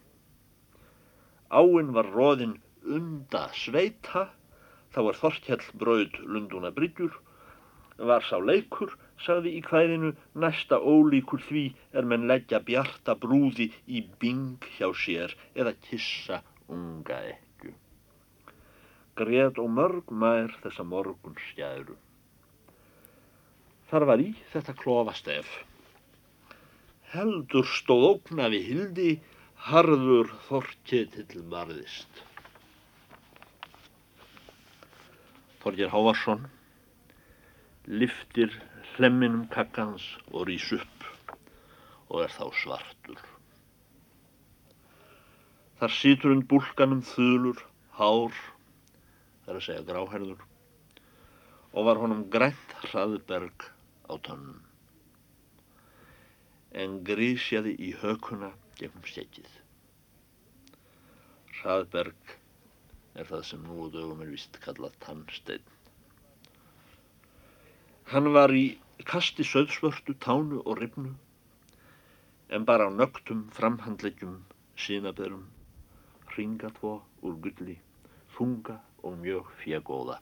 Áinn 1.60 1.94
var 1.96 2.12
róðin 2.16 2.56
unda 2.98 3.48
sveita, 3.56 4.28
þá 4.94 5.00
var 5.08 5.20
Þorkjell 5.22 5.66
brauð 5.82 6.22
lunduna 6.24 6.72
bryggjur, 6.76 7.16
var 7.98 8.24
sá 8.28 8.38
leikur, 8.40 8.94
sagði 9.26 9.56
í 9.58 9.64
hvæðinu, 9.66 10.14
næsta 10.38 10.78
ólíkur 10.78 11.42
því 11.48 11.66
er 11.98 12.08
menn 12.08 12.28
leggja 12.30 12.62
bjarta 12.68 13.18
brúði 13.18 13.72
í 13.88 14.06
bing 14.22 14.70
hjá 14.78 14.92
sér 14.94 15.36
eða 15.56 15.76
kissa 15.90 16.44
unga 16.70 17.20
ekku. 17.34 17.47
Grét 19.18 19.58
og 19.58 19.72
mörg 19.74 20.12
mær 20.14 20.52
þessa 20.62 20.84
morgun 20.86 21.38
skjæru. 21.48 21.96
Þar 23.90 24.06
var 24.10 24.22
í 24.22 24.32
þetta 24.52 24.76
klófastef. 24.78 25.48
Heldur 27.14 27.66
stóð 27.72 28.06
ógna 28.12 28.50
við 28.54 28.66
hildi, 28.72 29.12
harður 29.70 30.34
Þorketill 30.50 31.46
marðist. 31.50 32.22
Þorgir 35.64 35.90
Hávarsson 35.92 36.46
liftir 37.88 38.54
hlemminum 38.98 39.48
kakkans 39.52 40.06
og 40.34 40.46
rýs 40.52 40.68
upp 40.78 41.08
og 42.12 42.22
er 42.26 42.36
þá 42.36 42.46
svartur. 42.62 43.24
Þar 45.80 45.94
siturund 45.94 46.48
búlkanum 46.52 47.02
þulur, 47.06 47.60
hár, 47.98 48.36
það 49.48 49.54
er 49.54 49.60
að 49.62 49.66
segja 49.70 49.88
gráherður, 49.88 50.46
og 51.72 51.86
var 51.88 52.02
honum 52.04 52.26
grænt 52.28 52.74
hraðberg 52.92 53.70
á 54.12 54.14
tönnum 54.28 54.60
en 56.76 56.98
grísjaði 57.08 57.74
í 57.80 57.94
hökuna 58.02 58.52
gegnum 58.78 59.06
stekið. 59.08 59.48
Hraðberg 61.62 62.34
er 63.18 63.30
það 63.30 63.46
sem 63.50 63.64
nú 63.64 63.78
og 63.86 63.94
dögum 63.96 64.20
er 64.26 64.34
vist 64.34 64.60
kallað 64.62 64.98
tannsteinn. 65.06 65.64
Hann 68.12 68.30
var 68.36 68.54
í 68.54 68.66
kasti 69.08 69.48
söðsvörtu, 69.48 70.14
tánu 70.20 70.60
og 70.66 70.78
ribnu 70.82 71.16
en 72.52 72.68
bara 72.68 72.88
á 72.88 72.92
nögtum 72.92 73.48
framhandlegjum 73.56 74.38
sínaberum, 74.80 75.48
ringatvo 76.36 77.00
úr 77.26 77.40
gulli, 77.44 77.80
þunga 78.38 78.78
og 79.08 79.18
mjög 79.24 79.50
fjagóða. 79.64 80.20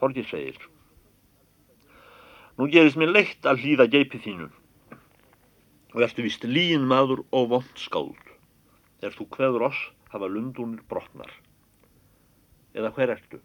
Þorgir 0.00 0.28
segir 0.30 0.60
Nú 2.60 2.66
gerist 2.68 2.98
mér 3.00 3.14
leitt 3.14 3.46
að 3.48 3.62
hlýða 3.62 3.86
geipið 3.88 4.26
þínu. 4.26 4.48
og 5.94 6.02
ertu 6.04 6.22
vist 6.22 6.44
líin 6.46 6.84
maður 6.86 7.24
og 7.34 7.48
vond 7.50 7.78
skáld. 7.80 8.26
Þegar 9.00 9.16
þú 9.16 9.26
kveður 9.34 9.64
oss 9.70 9.78
hafa 10.12 10.28
lundunir 10.30 10.82
brotnar. 10.90 11.32
Eða 12.74 12.92
hver 12.94 13.14
ertu? 13.16 13.40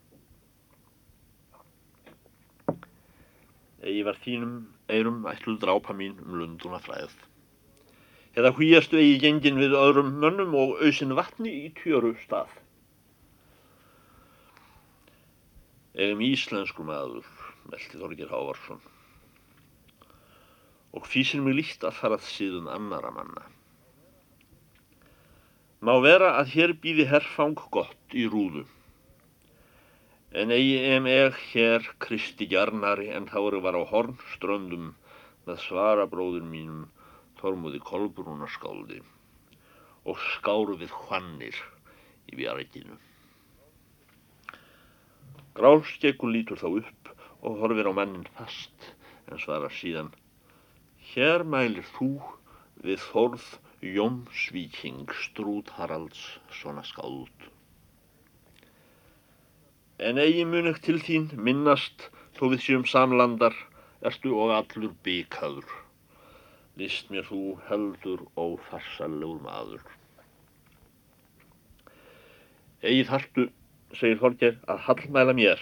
Egi 3.86 4.04
var 4.06 4.20
þínum 4.22 4.60
eirum 4.90 5.26
ætluð 5.30 5.62
drápa 5.64 5.96
mín 5.98 6.20
um 6.26 6.38
lunduna 6.42 6.82
fræð. 6.82 7.14
Eða 8.36 8.52
hvíjastu 8.58 9.00
eigi 9.00 9.18
gengin 9.24 9.62
við 9.62 9.78
öðrum 9.80 10.16
mönnum 10.22 10.54
og 10.60 10.78
auðsin 10.84 11.16
vatni 11.18 11.54
í 11.66 11.74
tjöru 11.80 12.14
stað. 12.26 12.52
Egum 15.96 16.20
íslensku 16.26 16.84
maður, 16.84 17.24
meldi 17.72 18.00
Þorgir 18.02 18.28
Hávarsson. 18.28 18.82
Og 20.92 21.06
físir 21.08 21.40
mig 21.46 21.56
líkt 21.56 21.86
að 21.88 21.96
farað 22.02 22.26
síðan 22.28 22.68
annara 22.74 23.14
manna. 23.16 23.46
Má 25.80 25.94
vera 26.04 26.34
að 26.42 26.52
hér 26.56 26.74
býði 26.84 27.06
herfang 27.14 27.56
gott 27.72 28.12
í 28.12 28.26
rúðu. 28.28 28.66
En 30.36 30.52
eigi 30.52 30.76
em 30.98 31.08
eg 31.08 31.40
hér 31.54 31.88
Kristi 32.04 32.50
Gjarnari 32.52 33.08
en 33.16 33.32
þá 33.32 33.40
eru 33.46 33.64
var 33.64 33.80
á 33.80 33.84
hornströndum 33.88 34.92
með 35.48 35.64
svarabróður 35.70 36.44
mínum 36.44 36.86
Þormúði 37.40 37.80
Kolbrúnaskáldi 37.88 39.00
og 40.04 40.20
skáru 40.36 40.76
við 40.84 40.92
hvannir 41.06 41.66
í 42.28 42.36
bjarginu. 42.36 43.00
Grálskekku 45.56 46.28
lítur 46.28 46.60
þá 46.60 46.68
upp 46.82 47.12
og 47.46 47.60
horfir 47.62 47.88
á 47.88 47.94
mannin 47.96 48.28
fast 48.38 48.94
en 49.32 49.40
svarar 49.40 49.74
síðan 49.74 50.12
Hér 51.14 51.46
mælir 51.48 51.86
þú 51.96 52.10
við 52.84 53.00
þorð 53.12 53.46
Jómsvíking 53.86 55.12
Strút 55.22 55.70
Haralds 55.78 56.22
svona 56.60 56.82
skáld. 56.88 57.48
En 60.02 60.20
eigi 60.20 60.44
munið 60.50 60.82
til 60.88 60.98
þín 61.00 61.30
minnast 61.48 62.10
þó 62.36 62.50
við 62.52 62.64
séum 62.66 62.86
samlandar 62.90 63.56
ertu 64.10 64.34
og 64.36 64.52
allur 64.58 64.96
bygghaður. 65.06 65.68
List 66.82 67.12
mér 67.14 67.30
þú 67.30 67.44
heldur 67.70 68.26
og 68.36 68.58
farsallegur 68.68 69.40
maður. 69.46 69.86
Egið 72.84 73.12
þartu 73.14 73.46
segir 74.00 74.22
Þorger, 74.22 74.60
að 74.70 74.86
hallmæla 74.88 75.36
mér 75.38 75.62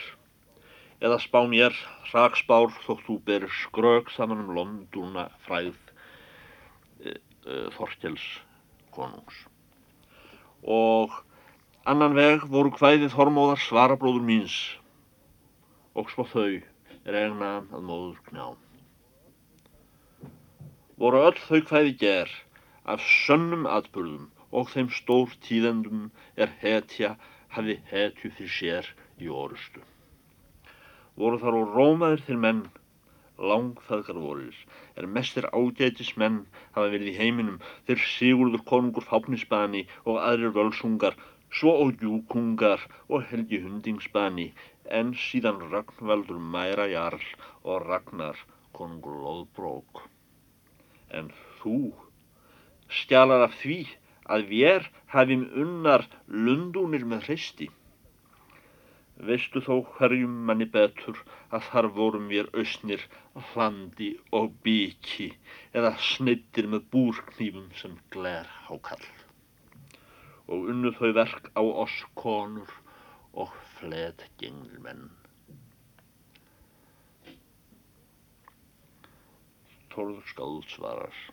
eða 1.04 1.20
spá 1.20 1.42
mér 1.50 1.76
hraksbár 2.12 2.72
þótt 2.86 3.04
þú 3.08 3.18
ber 3.28 3.48
skrög 3.64 4.12
saman 4.16 4.46
um 4.46 4.54
londuna 4.56 5.26
fræð 5.48 5.76
e, 7.04 7.12
e, 7.12 7.58
Þorkels 7.76 8.24
konungs. 8.96 9.42
Og 10.64 11.12
annan 11.90 12.16
veg 12.16 12.46
voru 12.54 12.72
hvæðið 12.78 13.18
hormóðar 13.18 13.60
svarabróður 13.66 14.24
míns 14.30 14.56
og 16.00 16.08
svo 16.14 16.24
þau 16.30 16.62
er 17.04 17.20
egna 17.26 17.58
að 17.68 17.84
móður 17.90 18.22
kná. 18.30 18.46
Voru 21.02 21.26
öll 21.28 21.40
þau 21.50 21.60
hvæði 21.68 21.98
ger 22.00 22.32
af 22.88 23.04
sönnum 23.04 23.68
atbyrðum 23.68 24.30
og 24.54 24.72
þeim 24.72 24.90
stór 24.94 25.36
tíðendum 25.44 26.10
er 26.40 26.52
hetja 26.62 27.18
hafi 27.56 27.80
hetju 27.90 28.32
fyrir 28.38 28.54
sér 28.58 28.88
í 29.22 29.30
orustu. 29.42 29.82
Voru 31.20 31.38
þar 31.42 31.58
og 31.60 31.76
rómaður 31.78 32.24
til 32.28 32.38
menn, 32.46 32.64
langþaðgar 33.50 34.20
vorir, 34.22 34.56
er 34.98 35.10
mestir 35.18 35.46
ágætis 35.54 36.14
menn 36.22 36.40
hafa 36.76 36.90
verið 36.94 37.12
í 37.12 37.18
heiminum, 37.20 37.60
þeir 37.88 38.02
Sigurður 38.14 38.66
konungur 38.72 39.06
Fápnisbani 39.10 39.84
og 40.06 40.20
aðrir 40.22 40.54
völsungar, 40.58 41.18
svo 41.54 41.74
og 41.84 42.02
Júkungar 42.02 42.82
og 43.10 43.28
Helgi 43.30 43.62
Hundingsbani, 43.62 44.48
en 45.00 45.14
síðan 45.26 45.62
Ragnvaldur 45.74 46.42
Mæra 46.56 46.88
Jarl 46.90 47.26
og 47.64 47.86
Ragnar 47.88 48.40
konungur 48.74 49.22
Lóðbrók. 49.26 50.06
En 51.14 51.30
þú 51.62 51.94
stjalar 52.90 53.46
af 53.46 53.54
því 53.62 53.84
að 54.34 54.50
vér 54.52 54.90
hafum 55.14 55.48
unnar 55.64 56.06
lundunir 56.28 57.06
með 57.14 57.30
hristi. 57.30 57.70
Veistu 59.28 59.62
þó 59.62 59.76
hverjum 59.96 60.38
manni 60.48 60.66
betur 60.76 61.20
að 61.54 61.68
þar 61.70 61.88
vorum 61.98 62.30
við 62.32 62.50
ausnir 62.62 63.04
hlandi 63.52 64.10
og 64.40 64.56
bíki 64.66 65.28
eða 65.78 65.94
snittir 66.12 66.70
með 66.72 66.88
búrknýfum 66.96 67.68
sem 67.82 67.94
gler 68.16 68.50
hákall. 68.68 69.06
Og 70.50 70.72
unnu 70.74 70.92
þau 70.98 71.12
verk 71.20 71.52
á 71.54 71.62
oss 71.62 72.00
konur 72.20 72.74
og 73.34 73.54
fled 73.78 74.26
genglmenn. 74.42 75.06
Tórður 79.94 80.26
skáð 80.34 80.60
svarar. 80.74 81.24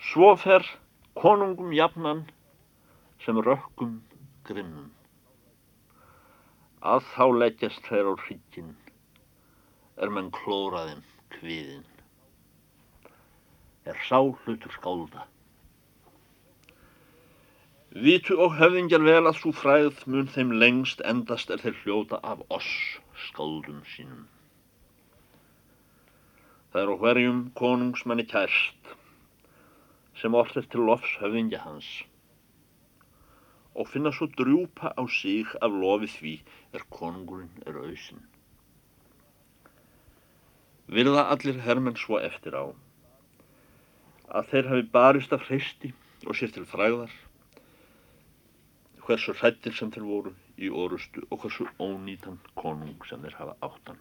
Svo 0.00 0.32
fer 0.40 0.64
konungum 1.12 1.74
jafnan 1.76 2.22
sem 3.20 3.36
rökkum 3.44 3.98
grimmum. 4.48 4.86
Að 6.80 7.02
þá 7.12 7.24
leggjast 7.36 7.84
þeir 7.84 8.08
á 8.08 8.14
hrygginn, 8.22 8.70
er 10.00 10.08
menn 10.08 10.30
klóraðin 10.32 11.02
kviðin. 11.34 11.84
Er 13.84 14.00
sá 14.06 14.16
hlutur 14.22 14.72
skálda. 14.78 15.26
Vitu 17.90 18.38
og 18.40 18.56
höfðingjar 18.56 19.04
vel 19.04 19.26
að 19.26 19.36
svo 19.42 19.52
fræð 19.52 20.00
mun 20.06 20.32
þeim 20.32 20.54
lengst 20.62 21.04
endast 21.12 21.52
er 21.52 21.60
þeir 21.60 21.76
hljóta 21.82 22.22
af 22.24 22.40
oss 22.48 22.72
skáldum 23.26 23.84
sínum. 23.92 24.24
Það 26.72 26.82
er 26.82 26.94
á 26.94 26.96
hverjum 27.04 27.44
konungsmanni 27.58 28.24
kærst 28.30 28.94
sem 30.20 30.34
er 30.34 30.50
til 30.72 30.84
lofs 30.88 31.16
höfðingja 31.20 31.62
hans. 31.64 31.88
Og 33.74 33.88
finna 33.88 34.12
svo 34.12 34.28
drjúpa 34.28 34.92
á 34.92 35.02
sig 35.08 35.46
af 35.62 35.70
lofi 35.72 36.10
því 36.16 36.34
er 36.76 36.84
konungurinn 36.90 37.64
er 37.66 37.78
auðsin. 37.80 38.20
Virða 40.86 41.28
allir 41.32 41.60
hermenn 41.64 41.96
svo 41.96 42.18
eftir 42.18 42.54
á 42.58 42.64
að 44.30 44.48
þeir 44.52 44.70
hafi 44.70 44.86
barist 44.94 45.32
af 45.32 45.46
hreisti 45.48 45.92
og 46.26 46.36
sér 46.38 46.52
til 46.54 46.66
fræðar 46.68 47.12
hversu 49.10 49.34
hrættir 49.34 49.74
sem 49.74 49.90
þeir 49.90 50.06
voru 50.06 50.32
í 50.60 50.68
orustu 50.82 51.24
og 51.30 51.42
hversu 51.42 51.66
ónýtan 51.82 52.38
konung 52.60 53.06
sem 53.08 53.22
þeir 53.24 53.38
hafa 53.40 53.56
áttan 53.66 53.98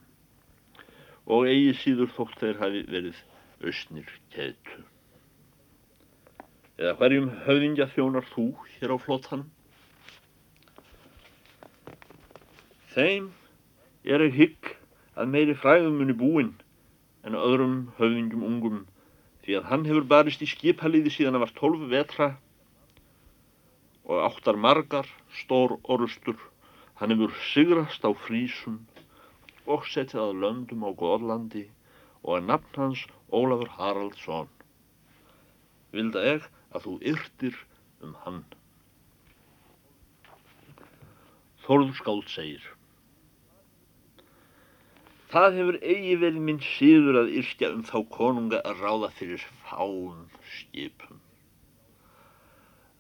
og 1.25 1.47
eigi 1.49 1.73
síður 1.81 2.11
þótt 2.17 2.43
þeir 2.43 2.59
hafi 2.61 2.83
verið 2.93 3.21
ausnir 3.69 4.11
ketu 4.35 4.83
eða 6.79 6.95
hverjum 6.95 7.31
höfðingja 7.43 7.89
þjónar 7.91 8.27
þú 8.31 8.45
hér 8.77 8.93
á 8.95 8.97
flóttan? 9.03 9.41
Þeim 12.93 13.25
er 14.07 14.23
að 14.23 14.37
hygg 14.37 14.69
að 15.19 15.33
meiri 15.33 15.55
fræðum 15.59 15.97
muni 15.99 16.15
búinn 16.15 16.53
en 17.27 17.35
öðrum 17.35 17.81
höfðingjum 17.97 18.45
ungum 18.47 18.77
því 19.43 19.57
að 19.59 19.67
hann 19.71 19.83
hefur 19.89 20.07
barist 20.13 20.45
í 20.45 20.47
skipaliði 20.47 21.11
síðan 21.11 21.39
að 21.39 21.43
var 21.43 21.51
tólf 21.57 21.83
vetra 21.91 22.29
og 24.07 24.23
áttar 24.29 24.59
margar 24.67 25.09
stór 25.41 25.75
orustur 25.83 26.39
hann 27.01 27.11
hefur 27.11 27.35
sigrast 27.51 28.07
á 28.07 28.11
frísum 28.23 28.79
og 29.67 29.83
setið 29.91 30.23
að 30.23 30.39
löndum 30.45 30.87
á 30.87 30.89
Góðlandi 30.95 31.65
og 32.23 32.39
að 32.39 32.47
nafn 32.53 32.79
hans 32.79 33.03
Ólafur 33.35 33.75
Haraldsson 33.75 34.47
vilda 35.91 36.23
eg 36.35 36.47
að 36.73 36.87
þú 36.87 36.97
yrtir 37.13 37.61
um 38.05 38.17
hann. 38.25 38.43
Þorður 41.65 41.95
skáld 42.01 42.29
segir 42.33 42.67
Það 45.29 45.55
hefur 45.59 45.75
eigi 45.85 46.13
verið 46.17 46.45
minn 46.45 46.61
síður 46.65 47.19
að 47.19 47.27
yrkja 47.37 47.67
um 47.75 47.81
þá 47.85 47.97
konunga 48.15 48.59
að 48.65 48.79
ráða 48.81 49.09
fyrir 49.13 49.43
fáum 49.67 50.23
skipum. 50.55 51.19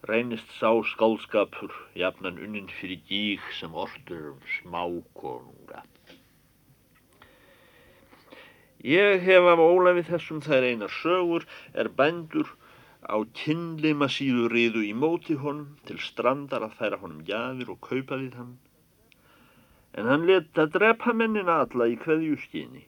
Reynist 0.05 0.51
sá 0.59 0.69
skálskapur 0.91 1.73
jafnan 1.97 2.37
unnin 2.37 2.69
fyrir 2.77 3.01
gík 3.09 3.47
sem 3.57 3.73
orður 3.73 4.29
um 4.35 4.45
smá 4.59 4.83
konunga. 5.17 5.81
Ég 8.85 9.25
hef 9.25 9.49
af 9.49 9.65
Ólafi 9.65 10.05
þessum 10.11 10.45
þær 10.45 10.69
einar 10.69 10.93
sögur 11.01 11.49
er 11.73 11.89
bændur 11.89 12.53
á 13.09 13.17
kinnleima 13.41 14.07
síðu 14.15 14.45
riðu 14.53 14.85
í 14.85 14.93
móti 15.03 15.37
honum 15.43 15.79
til 15.89 15.97
strandar 16.09 16.65
að 16.67 16.77
færa 16.81 17.01
honum 17.01 17.25
jafir 17.31 17.73
og 17.73 17.81
kaupa 17.89 18.21
við 18.21 18.37
hann. 18.39 18.53
En 19.97 20.05
hann 20.11 20.27
leta 20.29 20.67
drepa 20.77 21.15
mennina 21.17 21.63
alla 21.65 21.89
í 21.89 21.97
hverju 22.05 22.37
skyni. 22.45 22.85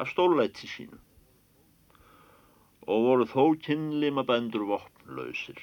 af 0.00 0.08
stórlæti 0.08 0.66
sínu 0.66 0.98
og 2.90 3.02
voru 3.06 3.26
þó 3.28 3.42
kynlima 3.64 4.22
bændur 4.26 4.64
vopnlausir. 4.70 5.58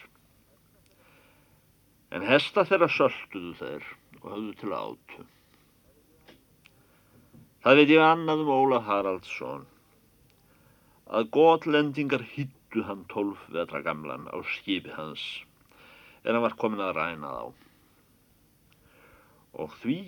En 2.14 2.24
hesta 2.24 2.64
þeirra 2.70 2.88
sölduðu 2.94 3.56
þeir 3.62 3.88
og 4.22 4.28
höfðu 4.34 4.54
til 4.60 4.76
átu. 4.78 5.26
Það 7.66 7.82
veit 7.82 7.94
ég 7.96 8.06
annað 8.06 8.44
um 8.46 8.54
Ólaf 8.60 8.86
Haraldsson 8.88 9.66
að 11.18 11.32
gotlendingar 11.40 12.24
hittu 12.68 12.84
hann 12.84 13.06
tólf 13.08 13.40
vetra 13.50 13.80
gamlan 13.82 14.28
á 14.28 14.44
skipi 14.44 14.92
hans 14.92 15.46
en 16.24 16.36
hann 16.36 16.44
var 16.44 16.56
komin 16.60 16.84
að 16.84 16.98
ræna 16.98 17.30
þá. 17.32 17.54
Og 19.64 19.72
því 19.80 20.00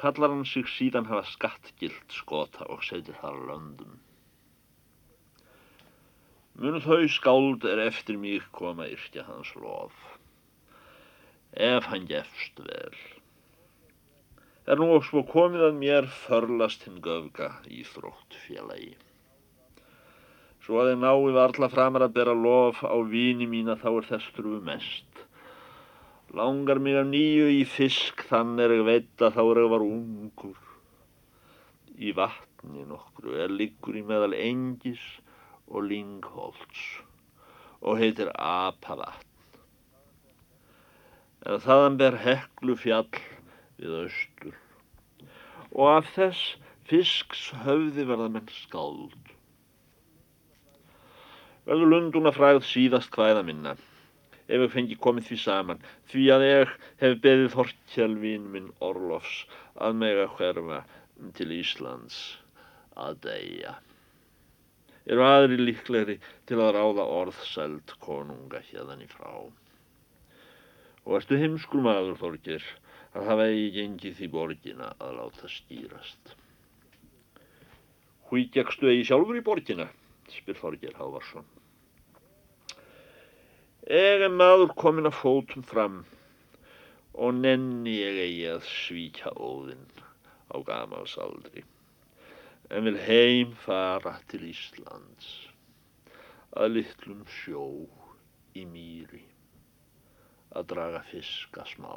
kallar 0.00 0.32
hann 0.32 0.46
sig 0.48 0.64
síðan 0.72 1.08
hafa 1.10 1.28
skattgilt 1.28 2.08
skota 2.08 2.64
og 2.72 2.80
setir 2.82 3.18
þar 3.20 3.36
löndum. 3.50 4.00
Mun 6.56 6.80
þau 6.80 7.04
skáld 7.12 7.68
er 7.68 7.84
eftir 7.84 8.16
mig 8.16 8.48
koma 8.52 8.88
yrkja 8.88 9.26
hans 9.28 9.52
lof, 9.60 9.92
ef 11.52 11.84
hann 11.92 12.08
gefst 12.08 12.56
vel. 12.56 12.96
Er 14.66 14.80
nú 14.80 14.94
og 14.96 15.04
svo 15.04 15.26
komið 15.28 15.68
að 15.68 15.82
mér 15.82 16.08
förlast 16.24 16.88
hinn 16.88 17.02
göfga 17.04 17.52
í 17.68 17.84
þrótt 17.84 18.40
félagi. 18.46 18.96
Svo 20.66 20.80
að 20.82 20.88
ég 20.90 20.96
nái 20.98 21.30
varla 21.30 21.68
framar 21.70 22.02
að 22.02 22.14
bera 22.16 22.32
lof 22.34 22.80
á 22.82 22.98
víni 23.06 23.46
mína 23.46 23.76
þá 23.78 23.86
er 23.92 24.06
þess 24.08 24.30
trúi 24.34 24.56
mest. 24.66 25.20
Langar 26.34 26.80
mig 26.82 26.96
af 26.98 27.06
nýju 27.06 27.44
í 27.54 27.60
fisk 27.70 28.24
þann 28.26 28.58
er 28.58 28.74
ég 28.74 28.82
veit 28.88 29.22
að 29.22 29.36
þá 29.36 29.42
er 29.44 29.60
ég 29.62 29.70
var 29.70 29.84
ungur. 29.86 30.56
Í 31.94 32.10
vatni 32.18 32.82
nokkru 32.88 33.36
er 33.44 33.54
liggur 33.54 33.94
í 33.94 34.02
meðal 34.08 34.34
engis 34.34 35.04
og 35.70 35.86
lingholts 35.86 36.82
og 37.78 38.02
heitir 38.02 38.34
Apavatn. 38.34 39.62
En 41.46 41.62
þaðan 41.62 42.00
ber 42.02 42.18
heklu 42.26 42.74
fjall 42.74 43.22
við 43.78 43.94
austur 44.02 44.58
og 45.70 45.94
af 45.94 46.12
þess 46.18 46.56
fisks 46.90 47.52
höfði 47.62 48.10
verða 48.10 48.32
menn 48.34 48.50
skáld. 48.50 49.35
Verður 51.66 51.88
lunduna 51.90 52.30
fræð 52.30 52.60
síðast 52.62 53.10
hvæða 53.10 53.40
minna, 53.46 53.72
ef 54.46 54.60
ég 54.62 54.70
fengi 54.70 54.96
komið 55.02 55.24
því 55.28 55.38
saman, 55.44 55.80
því 56.12 56.26
að 56.34 56.44
ég 56.46 56.74
hef 57.00 57.16
beðið 57.24 57.48
Þorkjálfín 57.56 58.44
minn 58.52 58.68
Orlofs 58.88 59.40
að 59.74 59.98
mega 60.02 60.28
hverfa 60.36 60.78
til 61.34 61.48
Íslands 61.56 62.20
að 63.06 63.18
deyja. 63.26 63.74
Eru 65.10 65.26
aðri 65.26 65.58
líklegri 65.64 66.16
til 66.46 66.60
að 66.62 66.72
ráða 66.78 67.08
orðsælt 67.16 67.96
konunga 68.06 68.62
hérðan 68.70 69.02
í 69.02 69.10
frá. 69.10 69.34
Og 71.02 71.18
ertu 71.18 71.42
heimskur 71.42 71.82
maður, 71.82 72.14
Þorkir, 72.22 72.62
að 73.10 73.30
hafa 73.32 73.50
eigi 73.50 73.68
gengið 73.80 74.18
því 74.20 74.32
borgina 74.38 74.94
að 75.02 75.18
láta 75.18 75.50
skýrast. 75.50 76.34
Hví 78.30 78.46
gegstu 78.54 78.94
eigi 78.94 79.10
sjálfur 79.10 79.42
í 79.42 79.46
borgina? 79.50 79.90
spyr 80.30 80.58
Þorgir 80.58 80.98
Hávarsson. 80.98 81.55
Er 83.86 84.24
maður 84.34 84.72
komin 84.74 85.06
að 85.06 85.14
fótum 85.14 85.62
fram 85.62 85.98
og 87.14 87.36
nenni 87.38 87.92
ég 87.94 88.16
eigi 88.18 88.46
að 88.50 88.64
svíkja 88.66 89.30
óðinn 89.38 90.00
á 90.50 90.58
gamalsaldri 90.66 91.62
en 92.74 92.82
vil 92.88 92.96
heim 92.98 93.52
fara 93.62 94.16
til 94.26 94.40
Íslands 94.48 95.28
að 96.58 96.72
litlum 96.74 97.20
sjó 97.30 97.62
í 98.58 98.64
mýri 98.66 99.22
að 100.50 100.66
draga 100.72 101.04
fiska 101.06 101.62
smá. 101.70 101.94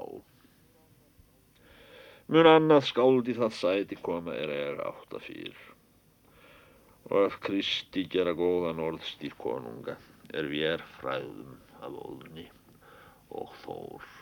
Mun 2.30 2.52
annað 2.52 2.86
skáldi 2.92 3.34
það 3.40 3.56
sæti 3.58 3.98
koma 4.06 4.36
er 4.38 4.54
er 4.54 4.84
átta 4.86 5.24
fyrr 5.26 5.58
og 7.10 7.18
að 7.24 7.40
Kristi 7.50 8.06
gera 8.06 8.38
góðan 8.38 8.84
orðstýr 8.92 9.34
konunga 9.42 9.98
er 10.30 10.52
við 10.54 10.68
er 10.76 10.86
fræðum 11.00 11.58
af 11.86 12.00
óðni 12.06 12.48
og 13.30 13.54
þór. 13.64 14.19